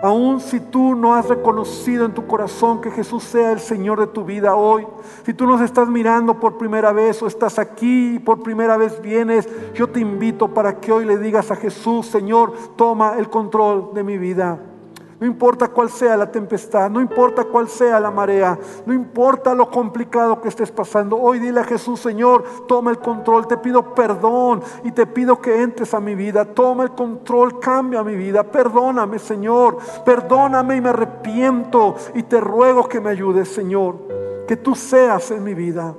Aún 0.00 0.40
si 0.40 0.60
tú 0.60 0.94
no 0.94 1.14
has 1.14 1.28
reconocido 1.28 2.04
en 2.04 2.14
tu 2.14 2.26
corazón 2.26 2.80
que 2.80 2.90
Jesús 2.90 3.24
sea 3.24 3.50
el 3.50 3.58
Señor 3.58 3.98
de 3.98 4.06
tu 4.06 4.24
vida 4.24 4.54
hoy, 4.54 4.86
si 5.24 5.34
tú 5.34 5.44
nos 5.44 5.60
estás 5.60 5.88
mirando 5.88 6.38
por 6.38 6.56
primera 6.56 6.92
vez 6.92 7.20
o 7.20 7.26
estás 7.26 7.58
aquí 7.58 8.14
y 8.14 8.18
por 8.20 8.42
primera 8.42 8.76
vez 8.76 9.02
vienes, 9.02 9.48
yo 9.74 9.88
te 9.88 9.98
invito 9.98 10.54
para 10.54 10.78
que 10.78 10.92
hoy 10.92 11.04
le 11.04 11.18
digas 11.18 11.50
a 11.50 11.56
Jesús, 11.56 12.06
Señor, 12.06 12.52
toma 12.76 13.14
el 13.18 13.28
control 13.28 13.90
de 13.92 14.04
mi 14.04 14.18
vida. 14.18 14.58
No 15.20 15.26
importa 15.26 15.66
cuál 15.66 15.90
sea 15.90 16.16
la 16.16 16.30
tempestad, 16.30 16.88
no 16.88 17.00
importa 17.00 17.42
cuál 17.42 17.68
sea 17.68 17.98
la 17.98 18.10
marea, 18.10 18.56
no 18.86 18.94
importa 18.94 19.52
lo 19.52 19.68
complicado 19.68 20.40
que 20.40 20.46
estés 20.46 20.70
pasando. 20.70 21.16
Hoy 21.16 21.40
dile 21.40 21.58
a 21.58 21.64
Jesús, 21.64 21.98
Señor, 21.98 22.44
toma 22.68 22.92
el 22.92 22.98
control, 22.98 23.48
te 23.48 23.56
pido 23.56 23.94
perdón 23.94 24.62
y 24.84 24.92
te 24.92 25.06
pido 25.06 25.40
que 25.40 25.60
entres 25.60 25.92
a 25.92 25.98
mi 25.98 26.14
vida. 26.14 26.44
Toma 26.44 26.84
el 26.84 26.92
control, 26.92 27.58
cambia 27.58 28.04
mi 28.04 28.14
vida. 28.14 28.44
Perdóname, 28.44 29.18
Señor, 29.18 29.78
perdóname 30.04 30.76
y 30.76 30.80
me 30.80 30.90
arrepiento 30.90 31.96
y 32.14 32.22
te 32.22 32.40
ruego 32.40 32.88
que 32.88 33.00
me 33.00 33.10
ayudes, 33.10 33.48
Señor, 33.48 33.96
que 34.46 34.56
tú 34.56 34.76
seas 34.76 35.32
en 35.32 35.42
mi 35.42 35.54
vida. 35.54 35.96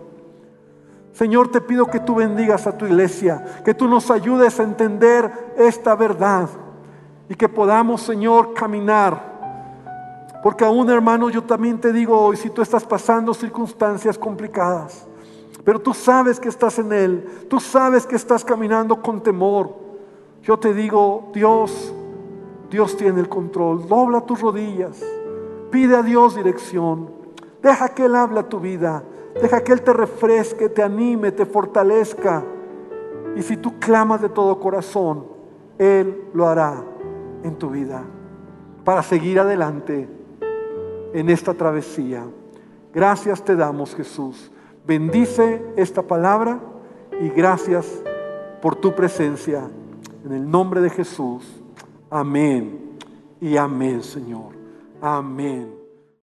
Señor, 1.12 1.52
te 1.52 1.60
pido 1.60 1.88
que 1.88 2.00
tú 2.00 2.16
bendigas 2.16 2.68
a 2.68 2.78
tu 2.78 2.86
iglesia, 2.86 3.44
que 3.66 3.74
tú 3.74 3.90
nos 3.90 4.10
ayudes 4.10 4.62
a 4.62 4.64
entender 4.64 5.30
esta 5.58 5.94
verdad 5.96 6.48
y 7.30 7.36
que 7.36 7.48
podamos, 7.48 8.02
Señor, 8.02 8.54
caminar. 8.56 9.30
Porque 10.42 10.66
aún, 10.66 10.90
hermano, 10.90 11.30
yo 11.30 11.44
también 11.44 11.80
te 11.80 11.94
digo 11.94 12.20
hoy, 12.20 12.36
si 12.36 12.50
tú 12.50 12.62
estás 12.62 12.84
pasando 12.84 13.34
circunstancias 13.34 14.18
complicadas, 14.18 15.06
pero 15.64 15.80
tú 15.80 15.94
sabes 15.94 16.40
que 16.40 16.50
estás 16.50 16.80
en 16.80 16.92
Él, 16.92 17.46
tú 17.48 17.60
sabes 17.60 18.08
que 18.08 18.16
estás 18.16 18.44
caminando 18.44 19.02
con 19.02 19.22
temor, 19.22 19.76
yo 20.42 20.58
te 20.58 20.74
digo, 20.74 21.30
Dios, 21.34 21.94
Dios 22.72 22.98
tiene 22.98 23.20
el 23.20 23.30
control. 23.30 23.88
Dobla 23.88 24.22
tus 24.22 24.42
rodillas, 24.42 25.04
pide 25.70 25.98
a 25.98 26.02
Dios 26.02 26.36
dirección, 26.36 27.12
deja 27.62 27.90
que 27.90 28.06
Él 28.06 28.16
hable 28.16 28.40
a 28.40 28.50
tu 28.50 28.60
vida, 28.60 29.04
deja 29.40 29.64
que 29.64 29.74
Él 29.74 29.84
te 29.84 29.94
refresque, 29.94 30.70
te 30.70 30.82
anime, 30.82 31.32
te 31.32 31.46
fortalezca. 31.46 32.44
Y 33.36 33.44
si 33.44 33.58
tú 33.58 33.78
clamas 33.78 34.22
de 34.22 34.30
todo 34.30 34.60
corazón, 34.60 35.28
Él 35.78 36.30
lo 36.34 36.48
hará 36.48 36.84
en 37.44 37.56
tu 37.56 37.70
vida 37.70 38.04
para 38.84 39.04
seguir 39.04 39.40
adelante 39.40 40.08
en 41.14 41.30
esta 41.30 41.54
travesía. 41.54 42.24
Gracias 42.94 43.44
te 43.44 43.56
damos, 43.56 43.96
Jesús. 43.96 44.52
Bendice 44.86 45.64
esta 45.76 46.02
palabra 46.02 46.60
y 47.22 47.30
gracias 47.30 48.02
por 48.62 48.76
tu 48.76 48.96
presencia. 48.96 49.70
En 50.26 50.32
el 50.34 50.50
nombre 50.50 50.82
de 50.82 50.90
Jesús. 50.90 51.62
Amén 52.10 52.98
y 53.40 53.58
amén, 53.58 54.04
Señor. 54.04 54.54
Amén. 55.02 55.79